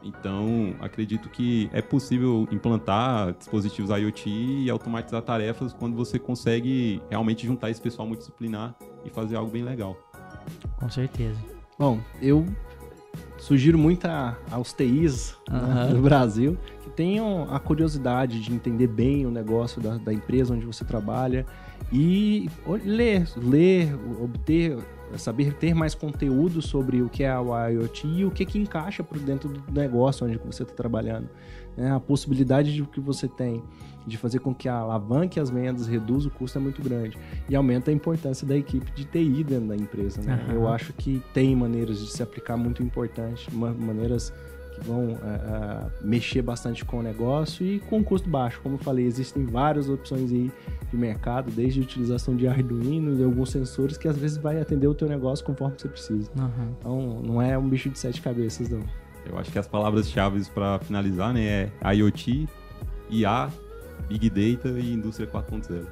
Então, 0.02 0.74
acredito 0.80 1.28
que 1.28 1.70
é 1.72 1.80
possível 1.80 2.48
implantar 2.50 3.32
dispositivos 3.34 3.90
IoT 3.90 4.28
e 4.28 4.70
automatizar 4.70 5.22
tarefas 5.22 5.72
quando 5.72 5.96
você 5.96 6.18
consegue 6.18 7.00
realmente 7.08 7.46
juntar 7.46 7.70
esse 7.70 7.80
pessoal 7.80 8.06
multidisciplinar 8.06 8.74
e 9.04 9.10
fazer 9.10 9.36
algo 9.36 9.50
bem 9.50 9.62
legal. 9.62 9.96
Com 10.76 10.90
certeza. 10.90 11.38
Bom, 11.78 12.00
eu 12.20 12.46
sugiro 13.38 13.78
muito 13.78 14.06
a, 14.06 14.36
aos 14.50 14.72
TIs 14.72 15.36
uhum. 15.50 15.74
né, 15.74 15.88
do 15.88 16.00
Brasil 16.00 16.56
que 16.82 16.90
tenham 16.90 17.52
a 17.52 17.58
curiosidade 17.58 18.40
de 18.40 18.52
entender 18.52 18.86
bem 18.86 19.26
o 19.26 19.30
negócio 19.30 19.80
da, 19.80 19.96
da 19.96 20.12
empresa 20.12 20.54
onde 20.54 20.66
você 20.66 20.84
trabalha 20.84 21.46
e 21.92 22.48
ler, 22.84 23.28
ler, 23.36 23.94
obter 24.20 24.78
saber 25.18 25.54
ter 25.54 25.74
mais 25.74 25.94
conteúdo 25.94 26.62
sobre 26.62 27.02
o 27.02 27.08
que 27.08 27.24
é 27.24 27.38
o 27.38 27.56
IoT 27.68 28.06
e 28.06 28.24
o 28.24 28.30
que, 28.30 28.44
que 28.44 28.58
encaixa 28.58 29.02
por 29.02 29.18
dentro 29.18 29.48
do 29.48 29.72
negócio 29.72 30.26
onde 30.26 30.38
você 30.38 30.62
está 30.62 30.74
trabalhando. 30.74 31.28
É, 31.76 31.90
a 31.90 32.00
possibilidade 32.00 32.74
de 32.74 32.82
que 32.84 33.00
você 33.00 33.26
tem 33.26 33.62
de 34.06 34.18
fazer 34.18 34.40
com 34.40 34.54
que 34.54 34.68
alavanque 34.68 35.38
as 35.38 35.48
vendas, 35.48 35.86
reduza 35.86 36.28
o 36.28 36.30
custo 36.30 36.58
é 36.58 36.60
muito 36.60 36.82
grande. 36.82 37.16
E 37.48 37.54
aumenta 37.54 37.90
a 37.90 37.94
importância 37.94 38.46
da 38.46 38.56
equipe 38.56 38.90
de 38.92 39.04
TI 39.04 39.44
dentro 39.44 39.68
da 39.68 39.76
empresa. 39.76 40.20
Né? 40.20 40.44
Uhum. 40.48 40.54
Eu 40.54 40.68
acho 40.68 40.92
que 40.92 41.22
tem 41.32 41.54
maneiras 41.54 41.98
de 42.00 42.08
se 42.08 42.22
aplicar 42.22 42.56
muito 42.56 42.82
importantes, 42.82 43.46
maneiras 43.54 44.32
que 44.72 44.86
vão 44.86 45.12
uh, 45.12 45.90
mexer 46.00 46.42
bastante 46.42 46.84
com 46.84 46.98
o 46.98 47.02
negócio 47.02 47.64
e 47.64 47.78
com 47.80 48.02
custo 48.02 48.28
baixo. 48.28 48.60
Como 48.62 48.76
eu 48.76 48.78
falei, 48.78 49.04
existem 49.04 49.44
várias 49.44 49.88
opções 49.88 50.32
aí 50.32 50.50
de 50.90 50.96
mercado, 50.96 51.50
desde 51.50 51.80
a 51.80 51.82
utilização 51.82 52.34
de 52.36 52.46
Arduino 52.48 53.18
e 53.18 53.24
alguns 53.24 53.50
sensores 53.50 53.96
que 53.96 54.08
às 54.08 54.16
vezes 54.16 54.36
vai 54.36 54.60
atender 54.60 54.86
o 54.86 54.94
teu 54.94 55.08
negócio 55.08 55.44
conforme 55.44 55.76
você 55.78 55.88
precisa. 55.88 56.30
Uhum. 56.36 56.74
Então, 56.78 57.22
não 57.22 57.42
é 57.42 57.56
um 57.56 57.68
bicho 57.68 57.88
de 57.90 57.98
sete 57.98 58.20
cabeças, 58.20 58.68
não. 58.68 58.82
Eu 59.24 59.38
acho 59.38 59.50
que 59.52 59.58
as 59.58 59.68
palavras-chave 59.68 60.42
para 60.52 60.78
finalizar 60.80 61.32
né, 61.32 61.70
é 61.80 61.94
IoT, 61.94 62.48
IA, 63.08 63.50
Big 64.08 64.28
Data 64.30 64.68
e 64.68 64.92
Indústria 64.92 65.28
4.0. 65.28 65.86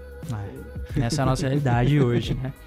É, 0.96 1.00
essa 1.00 1.20
é 1.20 1.22
a 1.22 1.26
nossa 1.26 1.46
realidade 1.46 2.00
hoje, 2.00 2.34
né? 2.34 2.52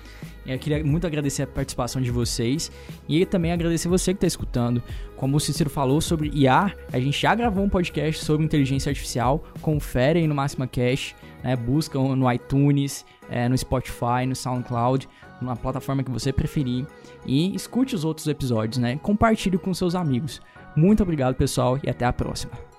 Eu 0.45 0.57
queria 0.59 0.83
muito 0.83 1.07
agradecer 1.07 1.43
a 1.43 1.47
participação 1.47 2.01
de 2.01 2.11
vocês 2.11 2.71
e 3.07 3.25
também 3.25 3.51
agradecer 3.51 3.87
você 3.87 4.13
que 4.13 4.17
está 4.17 4.27
escutando. 4.27 4.81
Como 5.15 5.37
o 5.37 5.39
Cícero 5.39 5.69
falou 5.69 6.01
sobre 6.01 6.31
IA, 6.33 6.73
a 6.91 6.99
gente 6.99 7.19
já 7.19 7.33
gravou 7.33 7.63
um 7.63 7.69
podcast 7.69 8.23
sobre 8.23 8.45
inteligência 8.45 8.89
artificial. 8.89 9.43
Confere 9.61 10.19
aí 10.19 10.27
no 10.27 10.35
Máxima 10.35 10.67
Cash, 10.67 11.15
né? 11.43 11.55
busca 11.55 11.97
no 11.97 12.31
iTunes, 12.31 13.05
é, 13.29 13.47
no 13.47 13.57
Spotify, 13.57 14.25
no 14.27 14.35
SoundCloud, 14.35 15.07
na 15.41 15.55
plataforma 15.55 16.03
que 16.03 16.11
você 16.11 16.31
preferir 16.31 16.85
e 17.25 17.53
escute 17.55 17.95
os 17.95 18.03
outros 18.03 18.27
episódios, 18.27 18.77
né? 18.77 18.97
Compartilhe 19.01 19.57
com 19.57 19.73
seus 19.73 19.95
amigos. 19.95 20.41
Muito 20.75 21.03
obrigado, 21.03 21.35
pessoal, 21.35 21.79
e 21.83 21.89
até 21.89 22.05
a 22.05 22.13
próxima. 22.13 22.72